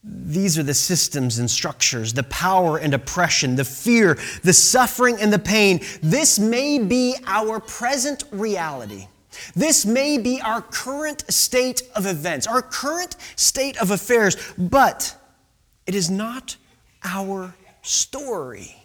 These 0.03 0.57
are 0.57 0.63
the 0.63 0.73
systems 0.73 1.39
and 1.39 1.51
structures, 1.51 2.13
the 2.13 2.23
power 2.23 2.77
and 2.77 2.93
oppression, 2.93 3.55
the 3.55 3.65
fear, 3.65 4.17
the 4.43 4.53
suffering 4.53 5.17
and 5.19 5.33
the 5.33 5.39
pain. 5.39 5.81
This 6.01 6.39
may 6.39 6.79
be 6.79 7.15
our 7.25 7.59
present 7.59 8.23
reality. 8.31 9.07
This 9.55 9.85
may 9.85 10.17
be 10.17 10.39
our 10.41 10.61
current 10.61 11.25
state 11.31 11.81
of 11.95 12.05
events, 12.05 12.47
our 12.47 12.61
current 12.61 13.17
state 13.35 13.77
of 13.77 13.91
affairs, 13.91 14.37
but 14.57 15.15
it 15.85 15.93
is 15.93 16.09
not 16.09 16.55
our 17.03 17.53
story. 17.81 18.75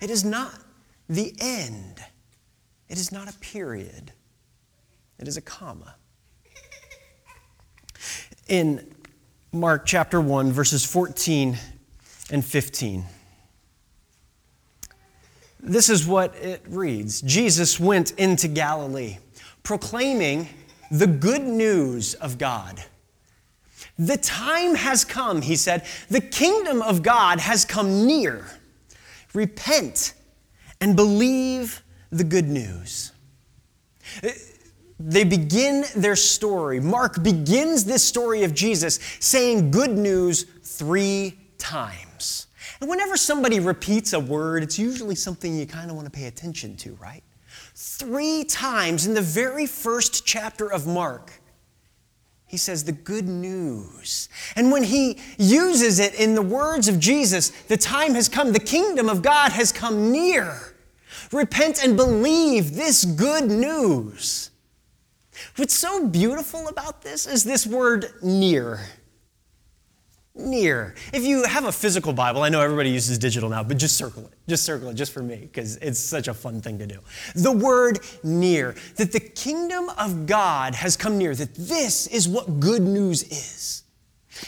It 0.00 0.10
is 0.10 0.24
not 0.24 0.54
the 1.08 1.34
end. 1.40 2.02
It 2.88 2.98
is 2.98 3.10
not 3.10 3.28
a 3.28 3.38
period. 3.38 4.12
It 5.18 5.26
is 5.26 5.36
a 5.36 5.42
comma. 5.42 5.95
In 8.48 8.94
Mark 9.52 9.86
chapter 9.86 10.20
1, 10.20 10.52
verses 10.52 10.84
14 10.84 11.58
and 12.30 12.44
15, 12.44 13.04
this 15.60 15.88
is 15.88 16.06
what 16.06 16.34
it 16.36 16.62
reads 16.68 17.22
Jesus 17.22 17.80
went 17.80 18.12
into 18.12 18.46
Galilee, 18.46 19.18
proclaiming 19.64 20.48
the 20.92 21.08
good 21.08 21.42
news 21.42 22.14
of 22.14 22.38
God. 22.38 22.84
The 23.98 24.16
time 24.16 24.76
has 24.76 25.04
come, 25.04 25.42
he 25.42 25.56
said. 25.56 25.84
The 26.08 26.20
kingdom 26.20 26.82
of 26.82 27.02
God 27.02 27.40
has 27.40 27.64
come 27.64 28.06
near. 28.06 28.46
Repent 29.34 30.14
and 30.80 30.94
believe 30.94 31.82
the 32.10 32.24
good 32.24 32.48
news. 32.48 33.10
They 34.98 35.24
begin 35.24 35.84
their 35.94 36.16
story. 36.16 36.80
Mark 36.80 37.22
begins 37.22 37.84
this 37.84 38.02
story 38.02 38.44
of 38.44 38.54
Jesus 38.54 38.98
saying 39.20 39.70
good 39.70 39.90
news 39.90 40.44
three 40.62 41.38
times. 41.58 42.46
And 42.80 42.88
whenever 42.88 43.16
somebody 43.16 43.60
repeats 43.60 44.12
a 44.12 44.20
word, 44.20 44.62
it's 44.62 44.78
usually 44.78 45.14
something 45.14 45.56
you 45.56 45.66
kind 45.66 45.90
of 45.90 45.96
want 45.96 46.06
to 46.06 46.10
pay 46.10 46.26
attention 46.26 46.76
to, 46.78 46.94
right? 46.94 47.22
Three 47.74 48.44
times 48.44 49.06
in 49.06 49.14
the 49.14 49.22
very 49.22 49.66
first 49.66 50.26
chapter 50.26 50.70
of 50.70 50.86
Mark, 50.86 51.32
he 52.46 52.56
says 52.56 52.84
the 52.84 52.92
good 52.92 53.28
news. 53.28 54.28
And 54.54 54.70
when 54.70 54.84
he 54.84 55.18
uses 55.36 55.98
it 55.98 56.14
in 56.14 56.34
the 56.34 56.42
words 56.42 56.88
of 56.88 57.00
Jesus, 57.00 57.50
the 57.50 57.76
time 57.76 58.14
has 58.14 58.28
come, 58.28 58.52
the 58.52 58.60
kingdom 58.60 59.08
of 59.08 59.20
God 59.20 59.52
has 59.52 59.72
come 59.72 60.10
near. 60.12 60.74
Repent 61.32 61.82
and 61.84 61.96
believe 61.96 62.76
this 62.76 63.04
good 63.04 63.50
news. 63.50 64.50
What's 65.56 65.74
so 65.74 66.06
beautiful 66.06 66.68
about 66.68 67.02
this 67.02 67.26
is 67.26 67.44
this 67.44 67.66
word 67.66 68.10
near. 68.22 68.80
Near. 70.34 70.94
If 71.14 71.24
you 71.24 71.44
have 71.44 71.64
a 71.64 71.72
physical 71.72 72.12
Bible, 72.12 72.42
I 72.42 72.50
know 72.50 72.60
everybody 72.60 72.90
uses 72.90 73.16
digital 73.16 73.48
now, 73.48 73.62
but 73.62 73.78
just 73.78 73.96
circle 73.96 74.24
it. 74.26 74.34
Just 74.46 74.64
circle 74.64 74.90
it, 74.90 74.94
just 74.94 75.12
for 75.12 75.22
me, 75.22 75.36
because 75.36 75.76
it's 75.78 75.98
such 75.98 76.28
a 76.28 76.34
fun 76.34 76.60
thing 76.60 76.78
to 76.78 76.86
do. 76.86 77.00
The 77.34 77.52
word 77.52 78.00
near, 78.22 78.74
that 78.96 79.12
the 79.12 79.20
kingdom 79.20 79.88
of 79.98 80.26
God 80.26 80.74
has 80.74 80.96
come 80.96 81.16
near, 81.16 81.34
that 81.34 81.54
this 81.54 82.06
is 82.06 82.28
what 82.28 82.60
good 82.60 82.82
news 82.82 83.22
is. 83.22 83.84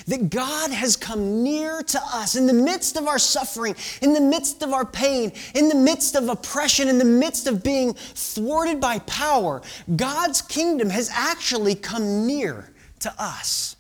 That 0.07 0.31
God 0.31 0.71
has 0.71 0.97
come 0.97 1.43
near 1.43 1.83
to 1.83 2.01
us 2.13 2.37
in 2.37 2.47
the 2.47 2.53
midst 2.53 2.97
of 2.97 3.07
our 3.07 3.19
suffering, 3.19 3.75
in 4.03 4.13
the 4.13 4.21
midst 4.21 4.63
of 4.63 4.73
our 4.73 4.85
pain, 4.85 5.33
in 5.55 5.69
the 5.69 5.75
midst 5.75 6.15
of 6.15 6.29
oppression, 6.29 6.89
in 6.89 6.99
the 6.99 7.05
midst 7.05 7.47
of 7.47 7.63
being 7.63 7.95
thwarted 7.95 8.81
by 8.81 8.99
power. 9.01 9.63
God's 9.97 10.43
kingdom 10.43 10.91
has 10.91 11.11
actually 11.13 11.75
come 11.75 12.27
near 12.27 12.73
to 13.01 13.15
us. 13.19 13.77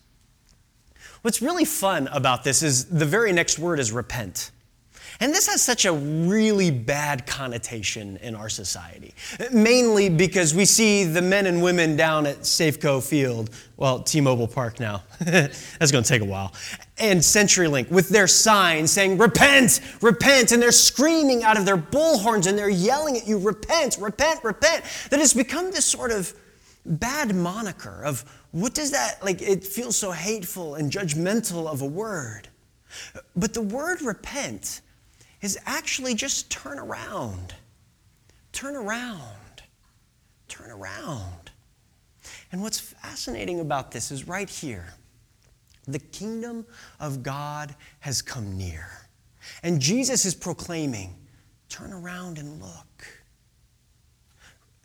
What's 1.23 1.43
really 1.43 1.65
fun 1.65 2.09
about 2.09 2.45
this 2.45 2.63
is 2.63 2.87
the 2.87 3.05
very 3.05 3.33
next 3.33 3.59
word 3.59 3.81
is 3.81 3.93
repent. 3.93 4.51
And 5.21 5.33
this 5.33 5.49
has 5.49 5.61
such 5.61 5.85
a 5.85 5.93
really 5.93 6.71
bad 6.71 7.27
connotation 7.27 8.19
in 8.19 8.37
our 8.37 8.49
society, 8.49 9.15
mainly 9.53 10.09
because 10.09 10.55
we 10.55 10.65
see 10.65 11.03
the 11.03 11.21
men 11.21 11.47
and 11.47 11.61
women 11.61 11.97
down 11.97 12.25
at 12.25 12.43
Safeco 12.43 13.03
Field, 13.03 13.51
well, 13.77 14.01
T 14.01 14.21
Mobile 14.21 14.47
Park 14.47 14.79
now, 14.79 15.03
that's 15.19 15.91
gonna 15.91 16.05
take 16.05 16.23
a 16.23 16.25
while, 16.25 16.53
and 16.99 17.19
CenturyLink 17.19 17.91
with 17.91 18.09
their 18.11 18.29
signs 18.29 18.93
saying, 18.93 19.19
Repent, 19.19 19.81
repent, 20.03 20.53
and 20.53 20.63
they're 20.63 20.71
screaming 20.71 21.43
out 21.43 21.59
of 21.59 21.65
their 21.65 21.77
bullhorns 21.77 22.47
and 22.47 22.57
they're 22.57 22.69
yelling 22.69 23.17
at 23.17 23.27
you, 23.27 23.39
Repent, 23.39 23.99
repent, 24.01 24.45
repent. 24.45 24.85
That 25.11 25.19
has 25.19 25.35
become 25.35 25.73
this 25.73 25.85
sort 25.85 26.13
of 26.13 26.33
bad 26.85 27.35
moniker 27.35 28.03
of 28.05 28.25
what 28.53 28.73
does 28.73 28.93
that, 28.93 29.23
like, 29.23 29.43
it 29.43 29.65
feels 29.65 29.97
so 29.97 30.13
hateful 30.13 30.77
and 30.77 30.91
judgmental 30.91 31.67
of 31.67 31.83
a 31.83 31.87
word. 31.87 32.49
But 33.37 33.53
the 33.53 33.63
word 33.63 34.01
repent, 34.01 34.81
is 35.41 35.59
actually 35.67 36.15
just 36.15 36.51
turn 36.51 36.79
around. 36.79 37.55
Turn 38.53 38.77
around. 38.77 39.63
Turn 40.49 40.71
around. 40.71 41.51
And 42.51 42.63
what's 42.63 42.81
fascinating 42.81 43.61
about 43.61 43.91
this 43.91 44.11
is 44.11 44.27
right 44.27 44.49
here 44.49 44.87
the 45.87 45.99
kingdom 45.99 46.67
of 47.01 47.23
God 47.23 47.75
has 48.01 48.21
come 48.21 48.59
near. 48.59 48.87
And 49.63 49.81
Jesus 49.81 50.27
is 50.27 50.35
proclaiming, 50.35 51.17
turn 51.71 51.95
around 51.95 52.39
and 52.39 52.61
look. 52.61 53.07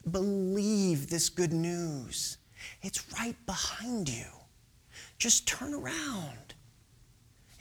Believe 0.09 1.09
this 1.09 1.27
good 1.27 1.51
news. 1.51 2.37
It's 2.81 3.05
right 3.19 3.35
behind 3.45 4.07
you. 4.07 4.27
Just 5.17 5.45
turn 5.45 5.73
around 5.73 6.42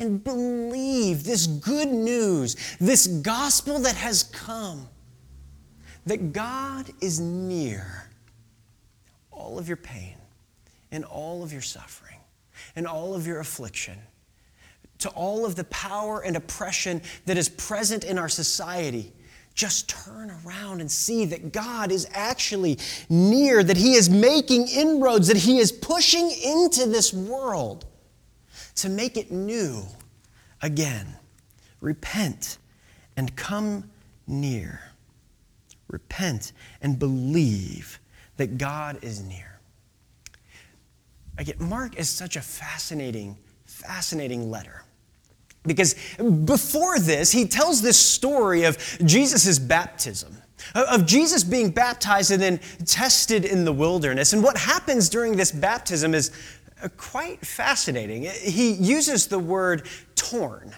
and 0.03 0.23
believe 0.23 1.23
this 1.23 1.47
good 1.47 1.89
news, 1.89 2.57
this 2.81 3.07
gospel 3.07 3.79
that 3.79 3.95
has 3.95 4.25
come, 4.25 4.89
that 6.05 6.33
God 6.33 6.91
is 7.01 7.21
near 7.21 8.11
all 9.31 9.59
of 9.59 9.69
your 9.69 9.77
pain 9.77 10.17
and 10.91 11.05
all 11.05 11.45
of 11.45 11.53
your 11.53 11.63
suffering 11.63 12.19
and 12.75 12.87
all 12.87 13.15
of 13.15 13.27
your 13.27 13.39
affliction, 13.39 13.97
to 14.99 15.09
all 15.11 15.47
of 15.47 15.55
the 15.55 15.65
power 15.65 16.21
and 16.25 16.37
oppression 16.37 17.01
that 17.27 17.39
is 17.39 17.49
present 17.49 18.05
in 18.05 18.19
our 18.19 18.29
society. 18.29 19.13
Just 19.55 19.89
turn 19.89 20.33
around 20.45 20.81
and 20.81 20.91
see 20.91 21.27
that 21.27 21.53
God 21.53 21.93
is 21.93 22.09
actually 22.13 22.79
near, 23.09 23.63
that 23.63 23.77
He 23.77 23.95
is 23.95 24.11
making 24.11 24.67
inroads, 24.67 25.29
that 25.29 25.37
He 25.37 25.59
is 25.59 25.71
pushing 25.71 26.31
into 26.31 26.87
this 26.87 27.13
world 27.13 27.85
to 28.77 28.89
make 28.89 29.17
it 29.17 29.31
new 29.31 29.83
again. 30.61 31.07
Repent 31.81 32.59
and 33.17 33.35
come 33.37 33.91
near. 34.27 34.81
Repent 35.89 36.53
and 36.81 36.99
believe 36.99 38.01
that 38.37 38.59
God 38.59 38.99
is 39.03 39.23
near. 39.23 39.61
Again, 41.39 41.57
Mark 41.59 41.97
is 41.99 42.09
such 42.09 42.37
a 42.37 42.41
fascinating, 42.41 43.37
fascinating 43.65 44.51
letter. 44.51 44.85
Because 45.65 45.95
before 46.45 46.99
this, 46.99 47.31
he 47.31 47.47
tells 47.47 47.83
this 47.83 47.99
story 47.99 48.65
of 48.65 48.77
Jesus' 49.05 49.59
baptism, 49.59 50.37
of 50.75 51.07
Jesus 51.07 51.45
being 51.45 51.71
baptized 51.71 52.31
and 52.33 52.43
then 52.43 52.59
tested 52.85 53.45
in 53.45 53.65
the 53.65 53.73
wilderness. 53.73 54.33
And 54.33 54.43
what 54.43 54.57
happens 54.57 55.09
during 55.09 55.37
this 55.37 55.53
baptism 55.53 56.15
is 56.15 56.33
Uh, 56.83 56.89
quite 56.97 57.45
fascinating. 57.47 58.27
Uh, 58.27 58.33
he 58.33 58.73
uses 58.73 59.27
the 59.27 59.39
word 59.39 59.87
torn. 60.17 60.75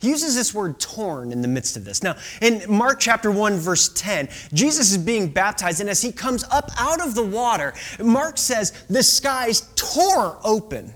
He 0.00 0.08
uses 0.08 0.34
this 0.34 0.54
word 0.54 0.78
torn 0.78 1.32
in 1.32 1.42
the 1.42 1.48
midst 1.48 1.76
of 1.76 1.84
this. 1.84 2.02
Now, 2.02 2.16
in 2.40 2.62
Mark 2.68 3.00
chapter 3.00 3.30
1, 3.30 3.56
verse 3.56 3.88
10, 3.88 4.28
Jesus 4.52 4.92
is 4.92 4.98
being 4.98 5.28
baptized, 5.28 5.80
and 5.80 5.90
as 5.90 6.00
he 6.00 6.12
comes 6.12 6.44
up 6.50 6.70
out 6.78 7.04
of 7.04 7.14
the 7.14 7.24
water, 7.24 7.74
Mark 7.98 8.38
says 8.38 8.72
the 8.88 9.02
skies 9.02 9.68
tore 9.74 10.38
open. 10.44 10.94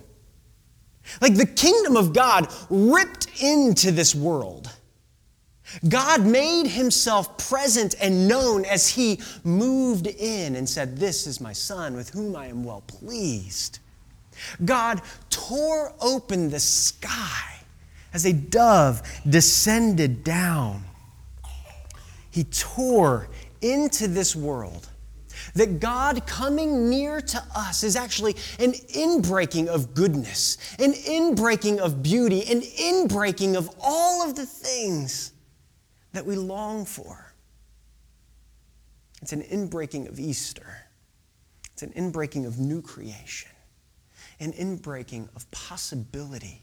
Like 1.20 1.35
the 1.35 1.46
kingdom 1.46 1.96
of 1.96 2.12
God 2.12 2.48
ripped 2.70 3.42
into 3.42 3.90
this 3.90 4.14
world. 4.14 4.70
God 5.88 6.24
made 6.24 6.66
himself 6.66 7.37
present 7.38 7.94
and 8.00 8.28
known 8.28 8.64
as 8.64 8.88
he 8.88 9.20
moved 9.42 10.07
in 10.07 10.55
and 10.55 10.68
said, 10.68 10.96
This 10.96 11.26
is 11.26 11.40
my 11.40 11.52
son 11.52 11.96
with 11.96 12.11
whom 12.11 12.37
I 12.37 12.46
am 12.46 12.62
well 12.62 12.83
pleased. 12.87 13.78
God 14.64 15.02
tore 15.31 15.94
open 16.00 16.50
the 16.50 16.61
sky 16.61 17.52
as 18.12 18.24
a 18.24 18.33
dove 18.33 19.02
descended 19.28 20.24
down. 20.24 20.85
He 22.31 22.44
tore 22.44 23.28
into 23.61 24.09
this 24.09 24.35
world. 24.35 24.88
That 25.55 25.81
God 25.81 26.26
coming 26.26 26.88
near 26.88 27.20
to 27.20 27.42
us 27.55 27.83
is 27.83 27.96
actually 27.96 28.37
an 28.59 28.72
inbreaking 28.72 29.66
of 29.66 29.92
goodness, 29.92 30.57
an 30.78 30.92
inbreaking 30.92 31.78
of 31.78 32.02
beauty, 32.02 32.42
an 32.50 32.61
inbreaking 32.61 33.57
of 33.57 33.68
all 33.81 34.22
of 34.22 34.35
the 34.35 34.46
things 34.46 35.33
that 36.12 36.24
we 36.24 36.37
long 36.37 36.85
for. 36.85 37.35
It's 39.20 39.33
an 39.33 39.42
inbreaking 39.42 40.09
of 40.09 40.18
Easter, 40.18 40.87
it's 41.72 41.83
an 41.83 41.92
inbreaking 41.92 42.46
of 42.46 42.59
new 42.59 42.81
creation 42.81 43.51
an 44.42 44.52
inbreaking 44.55 45.28
of 45.37 45.48
possibility 45.52 46.62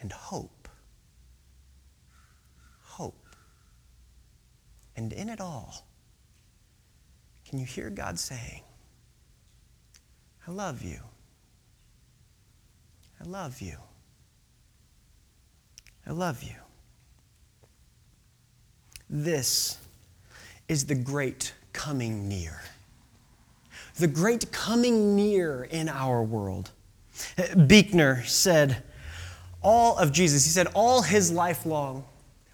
and 0.00 0.10
hope. 0.10 0.68
Hope. 2.82 3.26
And 4.96 5.12
in 5.12 5.28
it 5.28 5.38
all, 5.38 5.86
can 7.46 7.58
you 7.58 7.66
hear 7.66 7.90
God 7.90 8.18
saying, 8.18 8.62
I 10.48 10.50
love 10.50 10.82
you. 10.82 11.00
I 13.20 13.24
love 13.24 13.60
you. 13.60 13.76
I 16.06 16.12
love 16.12 16.42
you. 16.42 16.54
This 19.10 19.76
is 20.68 20.86
the 20.86 20.94
great 20.94 21.52
coming 21.74 22.28
near 22.30 22.62
the 23.96 24.06
great 24.06 24.52
coming 24.52 25.16
near 25.16 25.64
in 25.64 25.88
our 25.88 26.22
world. 26.22 26.70
Buechner 27.66 28.22
said, 28.24 28.82
all 29.62 29.98
of 29.98 30.12
Jesus, 30.12 30.44
he 30.44 30.50
said, 30.50 30.68
all 30.74 31.02
his 31.02 31.32
life 31.32 31.66
long, 31.66 32.04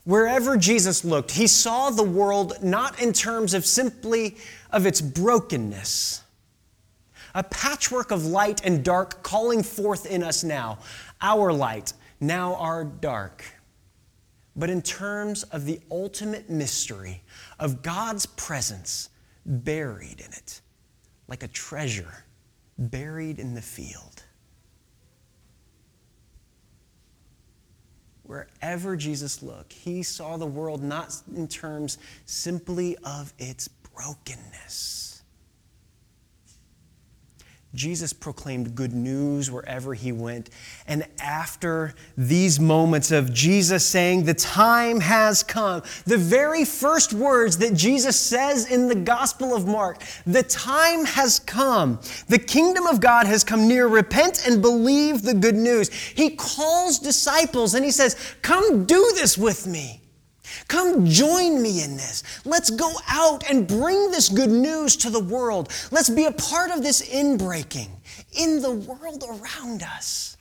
wherever 0.05 0.57
Jesus 0.57 1.05
looked, 1.05 1.33
he 1.33 1.47
saw 1.47 1.91
the 1.91 2.03
world 2.03 2.55
not 2.63 3.01
in 3.01 3.13
terms 3.13 3.55
of 3.55 3.67
simply 3.67 4.37
of 4.71 4.87
its 4.87 5.01
brokenness, 5.01 6.23
a 7.35 7.43
patchwork 7.43 8.11
of 8.11 8.25
light 8.25 8.65
and 8.65 8.85
dark 8.85 9.23
calling 9.23 9.63
forth 9.63 10.07
in 10.07 10.23
us 10.23 10.45
now, 10.45 10.79
our 11.21 11.53
light, 11.53 11.93
now 12.21 12.55
our 12.55 12.85
dark, 12.85 13.45
but 14.55 14.71
in 14.71 14.81
terms 14.81 15.43
of 15.45 15.65
the 15.65 15.81
ultimate 15.91 16.49
mystery 16.49 17.23
of 17.59 17.83
God's 17.83 18.27
presence 18.27 19.09
buried 19.45 20.21
in 20.21 20.33
it 20.33 20.62
like 21.33 21.43
a 21.43 21.49
treasure 21.49 22.25
buried 22.77 23.39
in 23.39 23.55
the 23.55 23.63
field. 23.63 24.23
Wherever 28.25 28.97
Jesus 28.97 29.43
looked, 29.43 29.73
he 29.73 30.03
saw 30.03 30.37
the 30.37 30.45
world 30.45 30.83
not 30.83 31.17
in 31.35 31.49
terms 31.49 31.97
simply 32.27 32.99
of 32.99 33.33
its 33.39 33.67
brokenness 33.67 35.12
Jesus 37.75 38.13
proclaimed 38.13 38.75
good 38.75 38.93
news 38.93 39.51
wherever 39.51 39.95
he 39.95 40.13
went. 40.13 40.51
And 40.87 41.07
after 41.19 41.95
these 42.19 42.61
moments 42.61 43.11
of 43.11 43.33
Jesus 43.33 43.87
saying, 43.87 44.25
The 44.25 44.35
time 44.35 45.01
has 45.01 45.43
come, 45.43 45.83
the 46.05 46.19
very 46.19 46.67
first 46.67 47.15
words 47.15 47.57
that 47.59 47.73
Jesus 47.73 48.19
says 48.19 48.71
in 48.71 48.89
the 48.89 48.95
Gospel 48.95 49.55
of 49.55 49.67
Mark, 49.67 50.03
the 50.27 50.43
time 50.43 51.07
has 51.07 51.39
come. 51.39 51.99
The 52.29 52.39
kingdom 52.39 52.87
of 52.87 53.01
God 53.01 53.27
has 53.27 53.43
come 53.43 53.67
near. 53.67 53.89
Repent 53.89 54.47
and 54.47 54.61
believe 54.61 55.23
the 55.23 55.35
good 55.35 55.57
news. 55.57 55.91
He 55.91 56.37
calls 56.37 56.99
disciples 56.99 57.75
and 57.75 57.85
he 57.85 57.91
says, 57.91 58.35
Come 58.43 58.85
do 58.85 59.13
this 59.15 59.39
with 59.39 59.67
me. 59.67 60.02
Come 60.69 61.07
join 61.07 61.63
me 61.63 61.83
in 61.83 61.97
this. 61.97 62.23
Let's 62.45 62.71
go 62.71 62.93
out 63.09 63.49
and 63.51 63.67
bring 63.67 64.11
this 64.11 64.29
good 64.29 64.51
news 64.51 64.97
to 64.97 65.11
the 65.11 65.21
world. 65.21 65.71
Let's 65.91 66.11
be 66.11 66.25
a 66.25 66.33
part 66.33 66.71
of 66.71 66.83
this 66.83 67.03
inbreaking 67.09 67.89
in 68.33 68.61
the 68.61 68.73
world 68.73 69.25
around 69.29 69.83
us. 69.83 70.37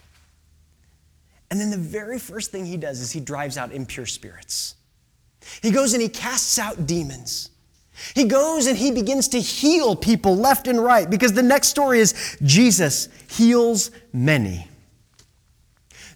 And 1.50 1.60
then 1.60 1.69
the 1.69 1.78
very 1.78 2.17
first 2.17 2.52
thing 2.52 2.65
he 2.65 2.78
does 2.78 3.02
is 3.02 3.12
he 3.12 3.19
drives 3.19 3.58
out 3.58 3.74
impure 3.74 4.06
spirits. 4.06 4.76
He 5.62 5.71
goes 5.71 5.93
and 5.93 6.02
he 6.02 6.10
casts 6.10 6.58
out 6.58 6.88
demons. 6.88 7.50
He 8.15 8.24
goes 8.24 8.67
and 8.67 8.78
he 8.78 8.91
begins 8.91 9.28
to 9.30 9.39
heal 9.39 9.95
people 9.95 10.36
left 10.36 10.67
and 10.67 10.82
right 10.82 11.10
because 11.10 11.34
the 11.34 11.43
next 11.43 11.67
story 11.67 12.00
is 12.00 12.38
Jesus 12.41 13.10
heals 13.30 13.91
many. 14.13 14.67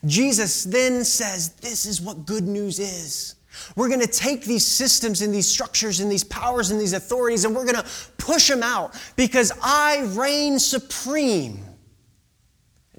Jesus 0.06 0.64
then 0.64 1.04
says, 1.04 1.50
This 1.54 1.86
is 1.86 2.02
what 2.02 2.26
good 2.26 2.44
news 2.44 2.80
is. 2.80 3.36
We're 3.76 3.88
going 3.88 4.02
to 4.02 4.08
take 4.08 4.44
these 4.44 4.66
systems 4.66 5.22
and 5.22 5.34
these 5.34 5.48
structures 5.48 6.00
and 6.00 6.12
these 6.12 6.24
powers 6.24 6.72
and 6.72 6.80
these 6.80 6.94
authorities 6.94 7.46
and 7.46 7.56
we're 7.56 7.66
going 7.66 7.84
to 7.84 7.90
push 8.18 8.48
them 8.48 8.64
out 8.64 8.94
because 9.16 9.52
I 9.62 10.10
reign 10.16 10.60
supreme. 10.60 11.64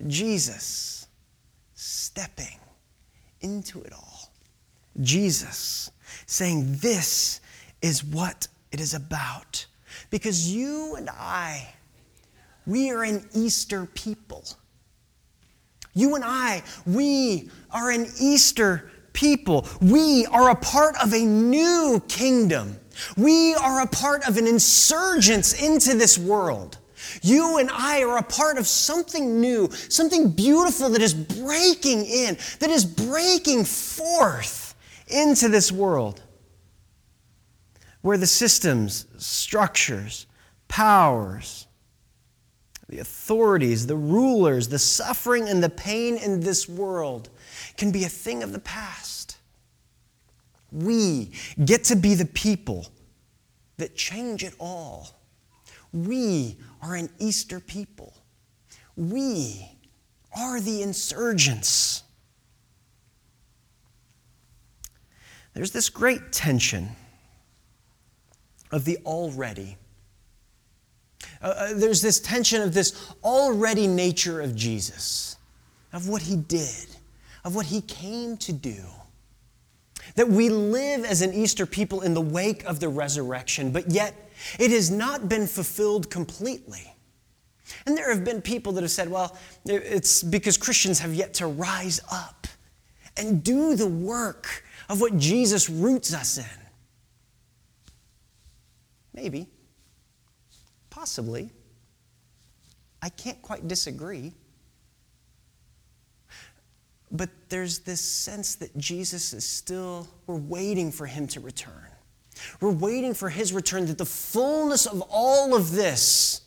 Jesus 0.06 1.06
stepping 1.74 2.58
into 3.40 3.80
it 3.82 3.92
all. 3.92 4.30
Jesus 5.00 5.90
saying, 6.26 6.76
This 6.78 7.40
is 7.82 8.04
what 8.04 8.48
it 8.72 8.80
is 8.80 8.94
about. 8.94 9.66
Because 10.10 10.52
you 10.52 10.94
and 10.96 11.08
I, 11.10 11.66
we 12.66 12.90
are 12.90 13.04
an 13.04 13.26
Easter 13.34 13.86
people. 13.86 14.44
You 15.94 16.14
and 16.14 16.24
I, 16.24 16.62
we 16.84 17.50
are 17.70 17.90
an 17.90 18.06
Easter 18.20 18.90
people. 19.16 19.66
We 19.80 20.26
are 20.26 20.50
a 20.50 20.54
part 20.54 20.94
of 21.02 21.12
a 21.12 21.18
new 21.18 22.00
kingdom. 22.06 22.78
We 23.16 23.54
are 23.54 23.80
a 23.80 23.86
part 23.86 24.28
of 24.28 24.36
an 24.36 24.46
insurgence 24.46 25.60
into 25.60 25.96
this 25.96 26.16
world. 26.16 26.78
You 27.22 27.58
and 27.58 27.70
I 27.70 28.02
are 28.02 28.18
a 28.18 28.22
part 28.22 28.58
of 28.58 28.66
something 28.66 29.40
new, 29.40 29.70
something 29.70 30.30
beautiful 30.30 30.90
that 30.90 31.02
is 31.02 31.14
breaking 31.14 32.04
in, 32.04 32.36
that 32.60 32.70
is 32.70 32.84
breaking 32.84 33.64
forth 33.64 34.74
into 35.08 35.48
this 35.48 35.72
world 35.72 36.22
where 38.02 38.18
the 38.18 38.26
systems, 38.26 39.06
structures, 39.18 40.26
powers, 40.68 41.66
the 42.88 43.00
authorities, 43.00 43.86
the 43.86 43.96
rulers, 43.96 44.68
the 44.68 44.78
suffering, 44.78 45.48
and 45.48 45.62
the 45.62 45.70
pain 45.70 46.16
in 46.16 46.38
this 46.38 46.68
world 46.68 47.30
can 47.76 47.90
be 47.90 48.04
a 48.04 48.08
thing 48.08 48.42
of 48.42 48.52
the 48.52 48.58
past. 48.58 49.36
We 50.72 51.32
get 51.64 51.84
to 51.84 51.96
be 51.96 52.14
the 52.14 52.26
people 52.26 52.86
that 53.76 53.94
change 53.96 54.42
it 54.42 54.54
all. 54.58 55.10
We 55.92 56.56
are 56.82 56.94
an 56.94 57.10
Easter 57.18 57.60
people. 57.60 58.14
We 58.96 59.70
are 60.36 60.60
the 60.60 60.82
insurgents. 60.82 62.02
There's 65.54 65.70
this 65.70 65.88
great 65.88 66.32
tension 66.32 66.90
of 68.70 68.84
the 68.84 68.98
already. 69.06 69.76
Uh, 71.40 71.46
uh, 71.46 71.74
there's 71.74 72.02
this 72.02 72.20
tension 72.20 72.60
of 72.62 72.74
this 72.74 73.12
already 73.22 73.86
nature 73.86 74.40
of 74.40 74.54
Jesus, 74.54 75.36
of 75.92 76.08
what 76.08 76.22
he 76.22 76.36
did, 76.36 76.95
of 77.46 77.54
what 77.54 77.66
he 77.66 77.80
came 77.80 78.36
to 78.36 78.52
do. 78.52 78.82
That 80.16 80.28
we 80.28 80.50
live 80.50 81.04
as 81.04 81.22
an 81.22 81.32
Easter 81.32 81.64
people 81.64 82.02
in 82.02 82.12
the 82.12 82.20
wake 82.20 82.64
of 82.64 82.80
the 82.80 82.88
resurrection, 82.88 83.70
but 83.70 83.88
yet 83.88 84.30
it 84.58 84.72
has 84.72 84.90
not 84.90 85.28
been 85.28 85.46
fulfilled 85.46 86.10
completely. 86.10 86.92
And 87.86 87.96
there 87.96 88.12
have 88.12 88.24
been 88.24 88.42
people 88.42 88.72
that 88.72 88.82
have 88.82 88.90
said, 88.90 89.08
well, 89.08 89.36
it's 89.64 90.24
because 90.24 90.58
Christians 90.58 90.98
have 90.98 91.14
yet 91.14 91.34
to 91.34 91.46
rise 91.46 92.00
up 92.10 92.48
and 93.16 93.44
do 93.44 93.76
the 93.76 93.86
work 93.86 94.64
of 94.88 95.00
what 95.00 95.16
Jesus 95.16 95.70
roots 95.70 96.12
us 96.12 96.38
in. 96.38 96.44
Maybe. 99.14 99.46
Possibly. 100.90 101.50
I 103.00 103.08
can't 103.08 103.40
quite 103.40 103.68
disagree. 103.68 104.32
But 107.16 107.30
there's 107.48 107.80
this 107.80 108.00
sense 108.00 108.56
that 108.56 108.76
Jesus 108.76 109.32
is 109.32 109.44
still, 109.44 110.08
we're 110.26 110.36
waiting 110.36 110.92
for 110.92 111.06
him 111.06 111.26
to 111.28 111.40
return. 111.40 111.88
We're 112.60 112.72
waiting 112.72 113.14
for 113.14 113.28
his 113.28 113.52
return, 113.52 113.86
that 113.86 113.98
the 113.98 114.04
fullness 114.04 114.86
of 114.86 115.02
all 115.08 115.54
of 115.54 115.72
this, 115.72 116.42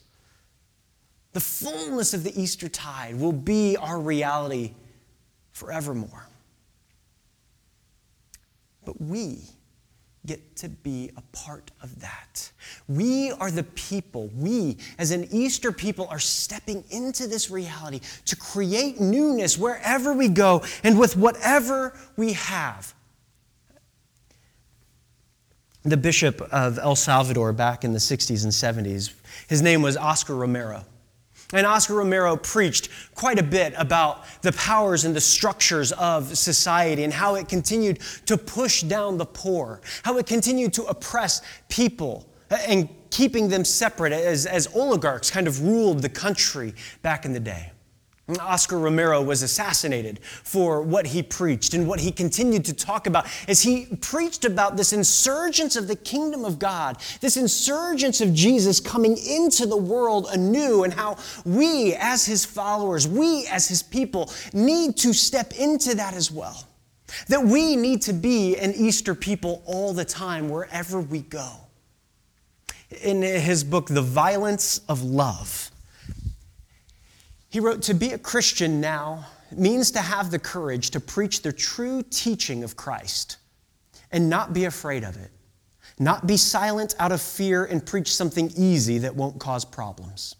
the 1.33 1.39
fullness 1.39 2.13
of 2.13 2.23
the 2.23 2.39
Easter 2.39 2.69
tide, 2.69 3.19
will 3.19 3.31
be 3.31 3.75
our 3.77 3.99
reality 3.99 4.75
forevermore. 5.51 6.27
But 8.85 9.01
we, 9.01 9.39
get 10.25 10.55
to 10.57 10.69
be 10.69 11.11
a 11.17 11.21
part 11.31 11.71
of 11.81 12.01
that. 12.01 12.51
We 12.87 13.31
are 13.31 13.49
the 13.51 13.63
people, 13.63 14.29
we 14.35 14.77
as 14.97 15.11
an 15.11 15.27
Easter 15.31 15.71
people 15.71 16.07
are 16.09 16.19
stepping 16.19 16.83
into 16.89 17.27
this 17.27 17.49
reality 17.49 18.01
to 18.25 18.35
create 18.35 18.99
newness 18.99 19.57
wherever 19.57 20.13
we 20.13 20.27
go 20.27 20.63
and 20.83 20.99
with 20.99 21.15
whatever 21.15 21.97
we 22.17 22.33
have. 22.33 22.93
The 25.83 25.97
bishop 25.97 26.41
of 26.51 26.77
El 26.77 26.95
Salvador 26.95 27.53
back 27.53 27.85
in 27.85 27.93
the 27.93 27.99
60s 27.99 28.43
and 28.43 28.51
70s, 28.51 29.13
his 29.47 29.61
name 29.61 29.81
was 29.81 29.95
Oscar 29.95 30.35
Romero. 30.35 30.85
And 31.51 31.65
Oscar 31.65 31.95
Romero 31.95 32.35
preached 32.35 32.89
quite 33.15 33.39
a 33.39 33.43
bit 33.43 33.73
about 33.75 34.23
the 34.41 34.51
powers 34.51 35.05
and 35.05 35.15
the 35.15 35.21
structures 35.21 35.91
of 35.93 36.37
society 36.37 37.03
and 37.03 37.11
how 37.11 37.35
it 37.35 37.49
continued 37.49 37.99
to 38.27 38.37
push 38.37 38.83
down 38.83 39.17
the 39.17 39.25
poor, 39.25 39.81
how 40.03 40.17
it 40.17 40.27
continued 40.27 40.73
to 40.73 40.83
oppress 40.83 41.41
people 41.67 42.29
uh, 42.51 42.57
and 42.67 42.87
keeping 43.09 43.49
them 43.49 43.65
separate 43.65 44.13
as, 44.13 44.45
as 44.45 44.67
oligarchs 44.75 45.31
kind 45.31 45.47
of 45.47 45.61
ruled 45.63 46.03
the 46.03 46.09
country 46.09 46.75
back 47.01 47.25
in 47.25 47.33
the 47.33 47.39
day. 47.39 47.71
Oscar 48.37 48.77
Romero 48.77 49.21
was 49.21 49.41
assassinated 49.41 50.19
for 50.23 50.81
what 50.81 51.07
he 51.07 51.23
preached 51.23 51.73
and 51.73 51.87
what 51.87 51.99
he 51.99 52.11
continued 52.11 52.65
to 52.65 52.73
talk 52.73 53.07
about 53.07 53.25
as 53.47 53.61
he 53.61 53.87
preached 54.01 54.45
about 54.45 54.77
this 54.77 54.93
insurgence 54.93 55.75
of 55.75 55.87
the 55.87 55.95
kingdom 55.95 56.45
of 56.45 56.59
God, 56.59 56.97
this 57.21 57.37
insurgence 57.37 58.21
of 58.21 58.33
Jesus 58.33 58.79
coming 58.79 59.17
into 59.17 59.65
the 59.65 59.77
world 59.77 60.27
anew, 60.31 60.83
and 60.83 60.93
how 60.93 61.17
we, 61.45 61.95
as 61.95 62.25
his 62.25 62.45
followers, 62.45 63.07
we, 63.07 63.47
as 63.47 63.67
his 63.67 63.81
people, 63.81 64.31
need 64.53 64.97
to 64.97 65.13
step 65.13 65.53
into 65.53 65.95
that 65.95 66.13
as 66.13 66.31
well. 66.31 66.67
That 67.27 67.43
we 67.43 67.75
need 67.75 68.03
to 68.03 68.13
be 68.13 68.57
an 68.57 68.73
Easter 68.75 69.15
people 69.15 69.63
all 69.65 69.93
the 69.93 70.05
time, 70.05 70.49
wherever 70.49 70.99
we 70.99 71.21
go. 71.21 71.51
In 73.03 73.21
his 73.21 73.63
book, 73.63 73.87
The 73.87 74.01
Violence 74.01 74.81
of 74.89 75.03
Love, 75.03 75.68
he 77.49 77.59
wrote, 77.59 77.81
To 77.83 77.93
be 77.93 78.11
a 78.11 78.17
Christian 78.17 78.79
now 78.79 79.25
means 79.51 79.91
to 79.91 79.99
have 79.99 80.31
the 80.31 80.39
courage 80.39 80.91
to 80.91 80.99
preach 80.99 81.41
the 81.41 81.51
true 81.51 82.03
teaching 82.03 82.63
of 82.63 82.75
Christ 82.75 83.37
and 84.11 84.29
not 84.29 84.53
be 84.53 84.65
afraid 84.65 85.03
of 85.03 85.17
it, 85.17 85.31
not 85.97 86.27
be 86.27 86.37
silent 86.37 86.95
out 86.99 87.11
of 87.11 87.21
fear 87.21 87.65
and 87.65 87.85
preach 87.85 88.15
something 88.15 88.51
easy 88.55 88.99
that 88.99 89.15
won't 89.15 89.39
cause 89.39 89.65
problems. 89.65 90.35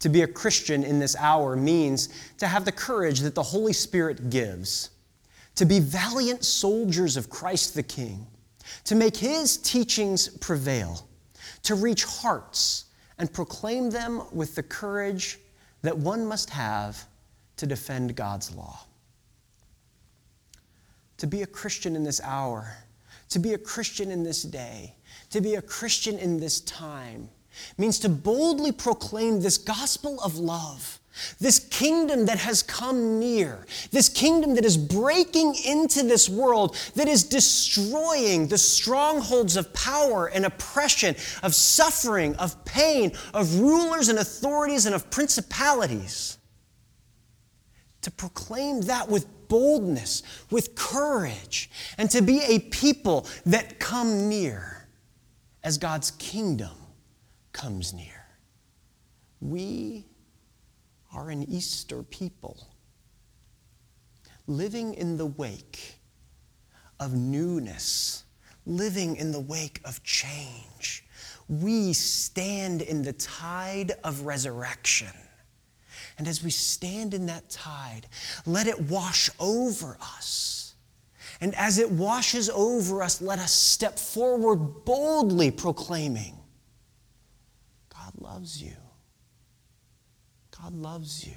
To 0.00 0.08
be 0.10 0.22
a 0.22 0.26
Christian 0.26 0.84
in 0.84 0.98
this 0.98 1.16
hour 1.16 1.56
means 1.56 2.10
to 2.36 2.46
have 2.46 2.66
the 2.66 2.72
courage 2.72 3.20
that 3.20 3.34
the 3.34 3.42
Holy 3.42 3.72
Spirit 3.72 4.28
gives, 4.28 4.90
to 5.54 5.64
be 5.64 5.80
valiant 5.80 6.44
soldiers 6.44 7.16
of 7.16 7.30
Christ 7.30 7.74
the 7.74 7.82
King, 7.82 8.26
to 8.84 8.94
make 8.94 9.16
His 9.16 9.56
teachings 9.56 10.28
prevail, 10.28 11.08
to 11.62 11.74
reach 11.74 12.04
hearts 12.04 12.84
and 13.18 13.32
proclaim 13.32 13.88
them 13.88 14.22
with 14.32 14.54
the 14.54 14.62
courage 14.62 15.38
that 15.84 15.98
one 15.98 16.24
must 16.24 16.48
have 16.48 17.04
to 17.58 17.66
defend 17.66 18.16
God's 18.16 18.54
law. 18.54 18.80
To 21.18 21.26
be 21.26 21.42
a 21.42 21.46
Christian 21.46 21.94
in 21.94 22.02
this 22.02 22.22
hour, 22.22 22.74
to 23.28 23.38
be 23.38 23.52
a 23.52 23.58
Christian 23.58 24.10
in 24.10 24.24
this 24.24 24.42
day, 24.42 24.94
to 25.28 25.42
be 25.42 25.56
a 25.56 25.62
Christian 25.62 26.18
in 26.18 26.40
this 26.40 26.60
time 26.62 27.28
means 27.76 27.98
to 27.98 28.08
boldly 28.08 28.72
proclaim 28.72 29.40
this 29.40 29.58
gospel 29.58 30.18
of 30.22 30.38
love 30.38 30.98
this 31.40 31.58
kingdom 31.58 32.26
that 32.26 32.38
has 32.38 32.62
come 32.62 33.18
near, 33.18 33.66
this 33.90 34.08
kingdom 34.08 34.54
that 34.54 34.64
is 34.64 34.76
breaking 34.76 35.54
into 35.64 36.02
this 36.02 36.28
world, 36.28 36.76
that 36.94 37.08
is 37.08 37.24
destroying 37.24 38.48
the 38.48 38.58
strongholds 38.58 39.56
of 39.56 39.72
power 39.72 40.26
and 40.26 40.44
oppression, 40.44 41.14
of 41.42 41.54
suffering, 41.54 42.34
of 42.36 42.64
pain, 42.64 43.12
of 43.32 43.60
rulers 43.60 44.08
and 44.08 44.18
authorities 44.18 44.86
and 44.86 44.94
of 44.94 45.10
principalities. 45.10 46.38
To 48.02 48.10
proclaim 48.10 48.82
that 48.82 49.08
with 49.08 49.26
boldness, 49.48 50.22
with 50.50 50.74
courage, 50.74 51.70
and 51.96 52.10
to 52.10 52.20
be 52.22 52.40
a 52.42 52.58
people 52.58 53.26
that 53.46 53.78
come 53.78 54.28
near 54.28 54.88
as 55.62 55.78
God's 55.78 56.10
kingdom 56.12 56.76
comes 57.52 57.94
near. 57.94 58.26
We 59.40 60.06
are 61.14 61.30
an 61.30 61.42
Easter 61.48 62.02
people. 62.02 62.68
living 64.46 64.94
in 64.94 65.16
the 65.16 65.26
wake 65.26 65.98
of 67.00 67.14
newness, 67.14 68.24
living 68.66 69.16
in 69.16 69.32
the 69.32 69.40
wake 69.40 69.80
of 69.84 70.02
change. 70.02 71.04
We 71.48 71.92
stand 71.92 72.82
in 72.82 73.02
the 73.02 73.12
tide 73.14 73.92
of 74.02 74.22
resurrection. 74.22 75.12
And 76.18 76.28
as 76.28 76.42
we 76.44 76.50
stand 76.50 77.12
in 77.14 77.26
that 77.26 77.50
tide, 77.50 78.06
let 78.46 78.66
it 78.66 78.80
wash 78.82 79.30
over 79.40 79.96
us. 80.00 80.74
And 81.40 81.54
as 81.56 81.78
it 81.78 81.90
washes 81.90 82.48
over 82.50 83.02
us, 83.02 83.20
let 83.20 83.38
us 83.38 83.52
step 83.52 83.98
forward 83.98 84.84
boldly 84.84 85.50
proclaiming 85.50 86.38
God 87.90 88.12
loves 88.18 88.62
you. 88.62 88.76
God 90.62 90.74
loves 90.74 91.26
you. 91.26 91.34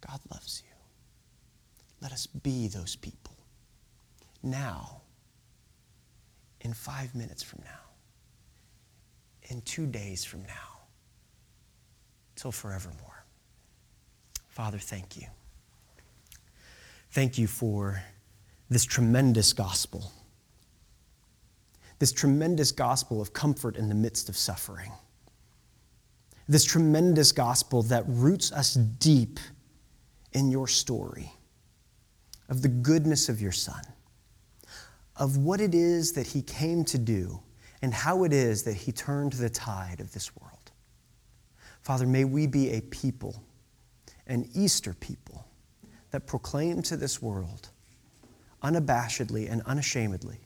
God 0.00 0.20
loves 0.32 0.62
you. 0.64 0.72
Let 2.00 2.12
us 2.12 2.26
be 2.26 2.68
those 2.68 2.96
people 2.96 3.36
now, 4.42 5.02
in 6.62 6.72
five 6.72 7.14
minutes 7.14 7.42
from 7.42 7.62
now, 7.64 7.80
in 9.42 9.60
two 9.62 9.86
days 9.86 10.24
from 10.24 10.42
now, 10.42 10.78
till 12.36 12.52
forevermore. 12.52 13.24
Father, 14.48 14.78
thank 14.78 15.16
you. 15.16 15.26
Thank 17.10 17.36
you 17.38 17.46
for 17.46 18.02
this 18.70 18.84
tremendous 18.84 19.52
gospel, 19.52 20.10
this 21.98 22.12
tremendous 22.12 22.72
gospel 22.72 23.20
of 23.20 23.32
comfort 23.32 23.76
in 23.76 23.88
the 23.88 23.94
midst 23.94 24.28
of 24.28 24.36
suffering, 24.36 24.92
this 26.50 26.64
tremendous 26.64 27.30
gospel 27.30 27.80
that 27.84 28.02
roots 28.08 28.50
us 28.50 28.74
deep 28.74 29.38
in 30.32 30.50
your 30.50 30.66
story 30.66 31.32
of 32.48 32.60
the 32.60 32.68
goodness 32.68 33.28
of 33.28 33.40
your 33.40 33.52
Son, 33.52 33.80
of 35.14 35.36
what 35.36 35.60
it 35.60 35.76
is 35.76 36.12
that 36.14 36.26
He 36.26 36.42
came 36.42 36.84
to 36.86 36.98
do, 36.98 37.40
and 37.82 37.94
how 37.94 38.24
it 38.24 38.32
is 38.32 38.64
that 38.64 38.74
He 38.74 38.90
turned 38.90 39.34
the 39.34 39.48
tide 39.48 40.00
of 40.00 40.12
this 40.12 40.34
world. 40.34 40.72
Father, 41.82 42.04
may 42.04 42.24
we 42.24 42.48
be 42.48 42.70
a 42.70 42.80
people, 42.80 43.40
an 44.26 44.48
Easter 44.52 44.92
people, 44.94 45.46
that 46.10 46.26
proclaim 46.26 46.82
to 46.82 46.96
this 46.96 47.22
world 47.22 47.68
unabashedly 48.64 49.48
and 49.48 49.62
unashamedly 49.66 50.40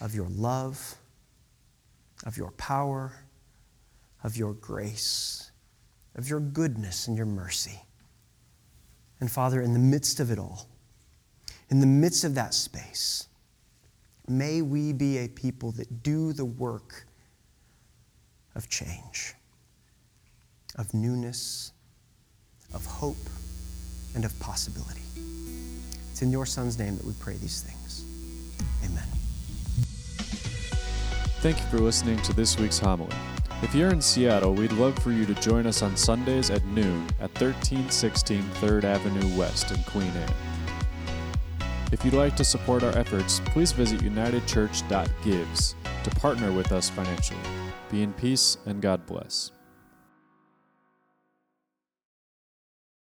of 0.00 0.14
your 0.14 0.28
love, 0.28 0.94
of 2.24 2.36
your 2.36 2.52
power, 2.52 3.12
of 4.22 4.36
your 4.36 4.54
grace, 4.54 5.50
of 6.14 6.28
your 6.28 6.40
goodness 6.40 7.08
and 7.08 7.16
your 7.16 7.26
mercy. 7.26 7.82
And 9.20 9.30
Father, 9.30 9.60
in 9.60 9.72
the 9.72 9.78
midst 9.78 10.20
of 10.20 10.30
it 10.30 10.38
all, 10.38 10.68
in 11.70 11.80
the 11.80 11.86
midst 11.86 12.24
of 12.24 12.34
that 12.34 12.54
space, 12.54 13.28
may 14.28 14.62
we 14.62 14.92
be 14.92 15.18
a 15.18 15.28
people 15.28 15.72
that 15.72 16.02
do 16.02 16.32
the 16.32 16.44
work 16.44 17.06
of 18.54 18.68
change, 18.68 19.34
of 20.76 20.92
newness, 20.92 21.72
of 22.74 22.84
hope, 22.84 23.16
and 24.14 24.24
of 24.24 24.38
possibility. 24.40 25.00
It's 26.10 26.22
in 26.22 26.30
your 26.30 26.44
Son's 26.46 26.78
name 26.78 26.96
that 26.96 27.06
we 27.06 27.14
pray 27.18 27.36
these 27.36 27.62
things. 27.62 28.04
Amen. 28.84 29.06
Thank 31.40 31.58
you 31.58 31.64
for 31.66 31.78
listening 31.78 32.20
to 32.22 32.32
this 32.32 32.58
week's 32.58 32.78
homily. 32.78 33.16
If 33.62 33.76
you're 33.76 33.92
in 33.92 34.02
Seattle, 34.02 34.54
we'd 34.54 34.72
love 34.72 34.98
for 34.98 35.12
you 35.12 35.24
to 35.24 35.34
join 35.34 35.68
us 35.68 35.82
on 35.82 35.96
Sundays 35.96 36.50
at 36.50 36.64
noon 36.66 37.06
at 37.20 37.30
1316 37.40 38.42
3rd 38.42 38.82
Avenue 38.82 39.38
West 39.38 39.70
in 39.70 39.80
Queen 39.84 40.10
Anne. 40.10 40.34
If 41.92 42.04
you'd 42.04 42.14
like 42.14 42.34
to 42.36 42.44
support 42.44 42.82
our 42.82 42.96
efforts, 42.98 43.40
please 43.46 43.70
visit 43.70 44.00
unitedchurch.gives 44.00 45.74
to 46.02 46.10
partner 46.10 46.50
with 46.50 46.72
us 46.72 46.90
financially. 46.90 47.38
Be 47.88 48.02
in 48.02 48.12
peace 48.14 48.58
and 48.66 48.82
God 48.82 49.06
bless. 49.06 49.52